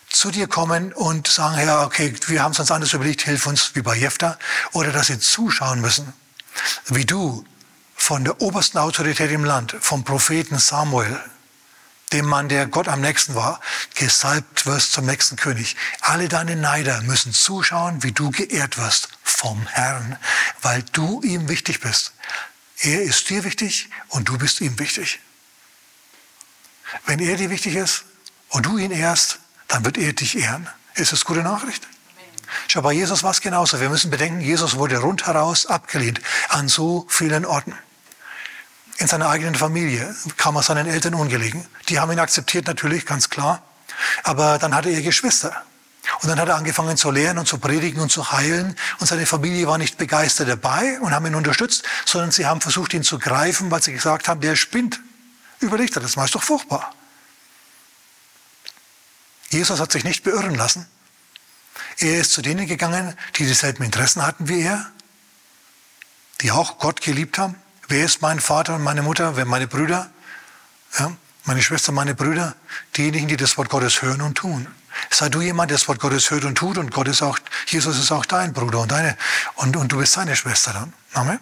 zu 0.09 0.31
dir 0.31 0.47
kommen 0.47 0.93
und 0.93 1.27
sagen, 1.27 1.57
Herr, 1.57 1.85
okay, 1.85 2.14
wir 2.27 2.43
haben 2.43 2.53
es 2.53 2.61
uns 2.61 2.71
anders 2.71 2.93
überlegt, 2.93 3.23
hilf 3.23 3.47
uns, 3.47 3.75
wie 3.75 3.83
bei 3.83 3.97
Jefter, 3.97 4.38
oder 4.73 4.93
dass 4.93 5.09
sie 5.09 5.19
zuschauen 5.19 5.81
müssen, 5.81 6.12
wie 6.87 7.05
du 7.05 7.45
von 7.97 8.25
der 8.25 8.40
obersten 8.40 8.79
Autorität 8.79 9.31
im 9.31 9.45
Land, 9.45 9.77
vom 9.81 10.05
Propheten 10.05 10.59
Samuel, 10.59 11.19
dem 12.12 12.27
Mann, 12.27 12.49
der 12.49 12.67
Gott 12.67 12.87
am 12.87 13.01
nächsten 13.01 13.35
war, 13.35 13.61
gesalbt 13.95 14.67
wirst 14.67 14.93
zum 14.93 15.07
nächsten 15.07 15.37
König. 15.37 15.77
Alle 16.01 16.29
deine 16.29 16.55
Neider 16.55 17.01
müssen 17.03 17.33
zuschauen, 17.33 18.03
wie 18.03 18.12
du 18.12 18.31
geehrt 18.31 18.79
wirst 18.79 19.09
vom 19.23 19.67
Herrn, 19.67 20.17
weil 20.62 20.85
du 20.93 21.23
ihm 21.23 21.49
wichtig 21.49 21.81
bist. 21.81 22.12
Er 22.79 23.03
ist 23.03 23.31
dir 23.31 23.43
wichtig 23.43 23.88
und 24.09 24.29
du 24.29 24.38
bist 24.38 24.61
ihm 24.61 24.79
wichtig. 24.79 25.19
Wenn 27.07 27.18
er 27.18 27.37
dir 27.37 27.51
wichtig 27.51 27.77
ist 27.77 28.05
und 28.49 28.66
du 28.66 28.79
ihn 28.79 28.90
ehrst, 28.90 29.38
dann 29.68 29.85
wird 29.85 29.99
er 29.99 30.12
dich 30.12 30.38
ehren. 30.38 30.68
Ist 30.94 31.12
das 31.12 31.25
gute 31.25 31.42
Nachricht? 31.42 31.87
Schau, 32.68 32.83
bei 32.83 32.92
Jesus 32.92 33.23
war 33.23 33.31
es 33.31 33.40
genauso. 33.40 33.81
Wir 33.81 33.88
müssen 33.88 34.11
bedenken, 34.11 34.40
Jesus 34.40 34.77
wurde 34.77 34.99
rundheraus 34.99 35.66
abgelehnt 35.66 36.20
an 36.49 36.68
so 36.68 37.07
vielen 37.09 37.44
Orten 37.44 37.75
in 38.99 39.09
seiner 39.09 39.29
eigenen 39.29 39.55
Familie, 39.55 40.14
kam 40.37 40.57
aus 40.57 40.66
seinen 40.66 40.87
Eltern 40.87 41.14
ungelegen. 41.14 41.66
Die 41.88 41.99
haben 41.99 42.12
ihn 42.12 42.18
akzeptiert 42.18 42.66
natürlich, 42.66 43.07
ganz 43.07 43.29
klar. 43.29 43.62
Aber 44.23 44.59
dann 44.59 44.75
hatte 44.75 44.90
er 44.90 45.03
Geschwister. 45.03 45.62
Und 46.20 46.29
dann 46.29 46.38
hat 46.38 46.49
er 46.49 46.57
angefangen 46.57 46.97
zu 46.97 47.11
lehren 47.11 47.38
und 47.38 47.49
zu 47.49 47.59
predigen 47.59 48.01
und 48.01 48.12
zu 48.12 48.31
heilen. 48.33 48.77
Und 49.01 49.07
seine 49.07 49.27
Familie 49.27 49.66
war 49.66 49.79
nicht 49.79 49.97
begeistert 49.97 50.49
dabei 50.49 51.01
und 51.01 51.12
haben 51.12 51.27
ihn 51.27 51.35
unterstützt, 51.35 51.85
sondern 52.05 52.31
sie 52.31 52.47
haben 52.47 52.61
versucht, 52.61 52.94
ihn 52.94 53.03
zu 53.03 53.18
greifen, 53.18 53.70
weil 53.70 53.83
sie 53.83 53.92
gesagt 53.92 54.29
haben, 54.29 54.40
der 54.40 54.55
spinnt. 54.55 55.01
Überlegt 55.64 55.96
er 55.96 56.03
das 56.03 56.16
mal, 56.16 56.24
ist 56.24 56.35
doch 56.35 56.42
furchtbar. 56.42 56.94
Jesus 59.50 59.81
hat 59.81 59.92
sich 59.92 60.05
nicht 60.05 60.24
beirren 60.24 60.55
lassen. 60.55 60.87
Er 61.98 62.20
ist 62.20 62.33
zu 62.33 62.42
denen 62.42 62.66
gegangen, 62.66 63.16
die 63.37 63.46
dieselben 63.46 63.85
Interessen 63.85 64.27
hatten 64.27 64.48
wie 64.48 64.62
er, 64.62 64.90
die 66.40 66.50
auch 66.50 66.79
Gott 66.79 67.00
geliebt 67.00 67.38
haben, 67.38 67.57
Wer 67.88 68.05
ist 68.05 68.22
mein 68.22 68.40
Vater 68.40 68.74
und 68.77 68.83
meine 68.83 69.03
Mutter? 69.03 69.37
Wer 69.37 69.44
meine 69.44 69.66
Brüder? 69.66 70.11
Ja, 70.98 71.12
meine 71.44 71.62
Schwester, 71.62 71.92
meine 71.92 72.14
Brüder? 72.14 72.57
Diejenigen, 72.96 73.29
die 73.29 73.37
das 73.37 73.59
Wort 73.59 73.68
Gottes 73.68 74.00
hören 74.03 74.22
und 74.22 74.37
tun. 74.37 74.66
Sei 75.11 75.29
du 75.29 75.40
jemand, 75.42 75.70
der 75.70 75.79
das 75.79 75.88
Wort 75.88 76.00
Gottes 76.00 76.31
hört 76.31 76.44
und 76.44 76.57
tut 76.57 76.79
und 76.79 76.92
Gott 76.92 77.09
ist 77.09 77.20
auch, 77.20 77.38
Jesus 77.66 77.98
ist 77.98 78.12
auch 78.12 78.24
dein 78.24 78.53
Bruder 78.53 78.81
und 78.81 78.92
deine, 78.92 79.16
und, 79.57 79.77
und 79.77 79.90
du 79.92 79.98
bist 79.98 80.12
seine 80.12 80.37
Schwester 80.37 80.72
dann. 80.72 80.92
Amen. 81.12 81.40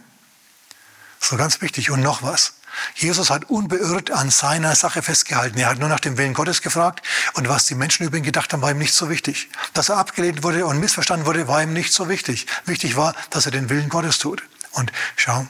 So 1.21 1.37
ganz 1.37 1.61
wichtig. 1.61 1.91
Und 1.91 2.01
noch 2.01 2.23
was. 2.23 2.55
Jesus 2.95 3.31
hat 3.31 3.45
unbeirrt 3.51 4.11
an 4.11 4.31
seiner 4.31 4.75
Sache 4.75 5.03
festgehalten. 5.03 5.59
Er 5.59 5.69
hat 5.69 5.79
nur 5.79 5.89
nach 5.89 6.01
dem 6.01 6.19
Willen 6.19 6.35
Gottes 6.35 6.63
gefragt 6.63 7.05
und 7.35 7.49
was 7.49 7.67
die 7.67 7.75
Menschen 7.75 8.07
über 8.07 8.17
ihn 8.17 8.23
gedacht 8.23 8.53
haben, 8.53 8.63
war 8.63 8.71
ihm 8.71 8.79
nicht 8.79 8.95
so 8.95 9.11
wichtig. 9.11 9.49
Dass 9.75 9.89
er 9.89 9.97
abgelehnt 9.97 10.43
wurde 10.43 10.67
und 10.67 10.79
missverstanden 10.79 11.27
wurde, 11.27 11.49
war 11.49 11.63
ihm 11.63 11.73
nicht 11.73 11.93
so 11.93 12.09
wichtig. 12.09 12.47
Wichtig 12.65 12.97
war, 12.97 13.15
dass 13.31 13.47
er 13.47 13.53
den 13.53 13.69
Willen 13.69 13.89
Gottes 13.89 14.19
tut. 14.19 14.43
Und 14.73 14.93
schau, 15.17 15.47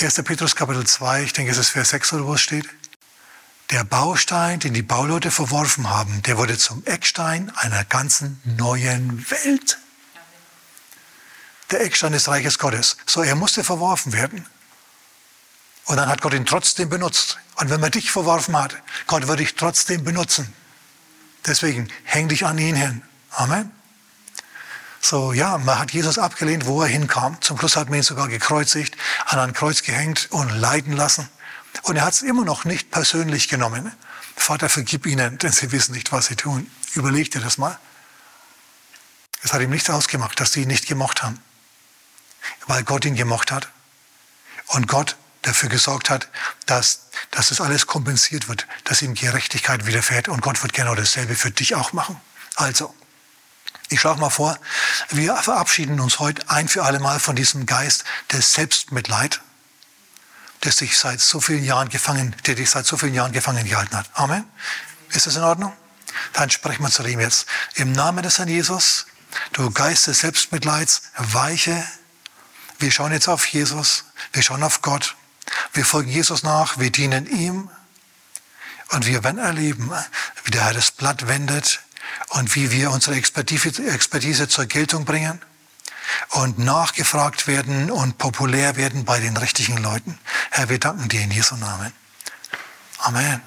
1. 0.00 0.22
Petrus 0.22 0.54
Kapitel 0.54 0.86
2, 0.86 1.24
ich 1.24 1.32
denke 1.32 1.50
es 1.50 1.58
ist 1.58 1.70
Vers 1.70 1.90
6 1.90 2.12
oder 2.12 2.26
wo 2.26 2.34
es 2.34 2.40
steht. 2.40 2.68
Der 3.70 3.84
Baustein, 3.84 4.60
den 4.60 4.72
die 4.72 4.82
Bauleute 4.82 5.30
verworfen 5.30 5.90
haben, 5.90 6.22
der 6.22 6.38
wurde 6.38 6.56
zum 6.56 6.84
Eckstein 6.86 7.52
einer 7.56 7.84
ganzen 7.84 8.40
neuen 8.44 9.30
Welt. 9.30 9.78
Der 11.70 11.82
Eckstein 11.82 12.12
des 12.12 12.28
Reiches 12.28 12.58
Gottes. 12.58 12.96
So, 13.04 13.22
er 13.22 13.34
musste 13.34 13.62
verworfen 13.64 14.14
werden. 14.14 14.46
Und 15.88 15.96
dann 15.96 16.08
hat 16.10 16.20
Gott 16.20 16.34
ihn 16.34 16.44
trotzdem 16.44 16.90
benutzt. 16.90 17.38
Und 17.56 17.70
wenn 17.70 17.80
man 17.80 17.90
dich 17.90 18.10
verworfen 18.10 18.54
hat, 18.56 18.76
Gott 19.06 19.26
wird 19.26 19.40
dich 19.40 19.54
trotzdem 19.54 20.04
benutzen. 20.04 20.52
Deswegen 21.46 21.88
häng 22.04 22.28
dich 22.28 22.44
an 22.44 22.58
ihn 22.58 22.76
hin. 22.76 23.02
Amen. 23.30 23.72
So, 25.00 25.32
ja, 25.32 25.56
man 25.56 25.78
hat 25.78 25.92
Jesus 25.92 26.18
abgelehnt, 26.18 26.66
wo 26.66 26.82
er 26.82 26.88
hinkam. 26.88 27.40
Zum 27.40 27.58
Schluss 27.58 27.76
hat 27.76 27.88
man 27.88 28.00
ihn 28.00 28.02
sogar 28.02 28.28
gekreuzigt, 28.28 28.98
an 29.24 29.38
ein 29.38 29.54
Kreuz 29.54 29.82
gehängt 29.82 30.28
und 30.30 30.50
leiden 30.50 30.94
lassen. 30.94 31.26
Und 31.84 31.96
er 31.96 32.04
hat 32.04 32.12
es 32.12 32.22
immer 32.22 32.44
noch 32.44 32.66
nicht 32.66 32.90
persönlich 32.90 33.48
genommen. 33.48 33.90
Vater, 34.36 34.68
vergib 34.68 35.06
ihnen, 35.06 35.38
denn 35.38 35.52
sie 35.52 35.72
wissen 35.72 35.94
nicht, 35.94 36.12
was 36.12 36.26
sie 36.26 36.36
tun. 36.36 36.70
Überleg 36.92 37.30
dir 37.30 37.40
das 37.40 37.56
mal. 37.56 37.78
Es 39.42 39.54
hat 39.54 39.62
ihm 39.62 39.70
nichts 39.70 39.88
ausgemacht, 39.88 40.38
dass 40.38 40.52
sie 40.52 40.62
ihn 40.62 40.68
nicht 40.68 40.86
gemocht 40.86 41.22
haben. 41.22 41.40
Weil 42.66 42.84
Gott 42.84 43.06
ihn 43.06 43.14
gemocht 43.14 43.50
hat. 43.50 43.70
Und 44.66 44.86
Gott 44.86 45.16
dafür 45.42 45.68
gesorgt 45.68 46.10
hat, 46.10 46.28
dass, 46.66 47.08
dass 47.30 47.48
das 47.48 47.60
alles 47.60 47.86
kompensiert 47.86 48.48
wird, 48.48 48.66
dass 48.84 49.02
ihm 49.02 49.14
Gerechtigkeit 49.14 49.86
widerfährt. 49.86 50.28
Und 50.28 50.40
Gott 50.42 50.62
wird 50.62 50.72
genau 50.72 50.94
dasselbe 50.94 51.34
für 51.34 51.50
dich 51.50 51.74
auch 51.74 51.92
machen. 51.92 52.20
Also, 52.56 52.94
ich 53.88 54.00
schlage 54.00 54.20
mal 54.20 54.30
vor, 54.30 54.58
wir 55.10 55.36
verabschieden 55.36 56.00
uns 56.00 56.18
heute 56.18 56.48
ein 56.50 56.68
für 56.68 56.84
alle 56.84 57.00
Mal 57.00 57.20
von 57.20 57.36
diesem 57.36 57.66
Geist 57.66 58.04
des 58.32 58.52
Selbstmitleid, 58.52 59.40
der 60.64 60.72
sich 60.72 60.98
seit 60.98 61.20
so 61.20 61.40
vielen 61.40 61.64
Jahren 61.64 61.88
gefangen, 61.88 62.34
der 62.46 62.54
dich 62.54 62.68
seit 62.68 62.86
so 62.86 62.96
vielen 62.96 63.14
Jahren 63.14 63.32
gefangen 63.32 63.66
gehalten 63.66 63.96
hat. 63.96 64.10
Amen. 64.14 64.44
Ist 65.10 65.26
das 65.26 65.36
in 65.36 65.42
Ordnung? 65.42 65.74
Dann 66.32 66.50
sprechen 66.50 66.82
wir 66.82 66.90
zu 66.90 67.06
ihm 67.06 67.20
jetzt. 67.20 67.46
Im 67.74 67.92
Namen 67.92 68.22
des 68.22 68.38
Herrn 68.38 68.48
Jesus, 68.48 69.06
du 69.52 69.70
Geist 69.70 70.06
des 70.06 70.20
Selbstmitleids, 70.20 71.02
weiche. 71.16 71.86
Wir 72.78 72.90
schauen 72.90 73.12
jetzt 73.12 73.28
auf 73.28 73.46
Jesus. 73.46 74.04
Wir 74.32 74.42
schauen 74.42 74.62
auf 74.62 74.82
Gott. 74.82 75.16
Wir 75.72 75.84
folgen 75.84 76.10
Jesus 76.10 76.42
nach, 76.42 76.78
wir 76.78 76.90
dienen 76.90 77.26
ihm 77.26 77.70
und 78.90 79.06
wir 79.06 79.22
werden 79.24 79.38
erleben, 79.38 79.90
wie 80.44 80.50
der 80.50 80.64
Herr 80.64 80.74
das 80.74 80.90
Blatt 80.90 81.28
wendet 81.28 81.80
und 82.30 82.54
wie 82.54 82.70
wir 82.70 82.90
unsere 82.90 83.16
Expertise 83.16 84.48
zur 84.48 84.66
Geltung 84.66 85.04
bringen 85.04 85.40
und 86.30 86.58
nachgefragt 86.58 87.46
werden 87.46 87.90
und 87.90 88.18
populär 88.18 88.76
werden 88.76 89.04
bei 89.04 89.20
den 89.20 89.36
richtigen 89.36 89.78
Leuten. 89.78 90.18
Herr, 90.50 90.68
wir 90.68 90.78
danken 90.78 91.08
dir 91.08 91.20
in 91.20 91.30
Jesu 91.30 91.56
Namen. 91.56 91.92
Amen. 92.98 93.40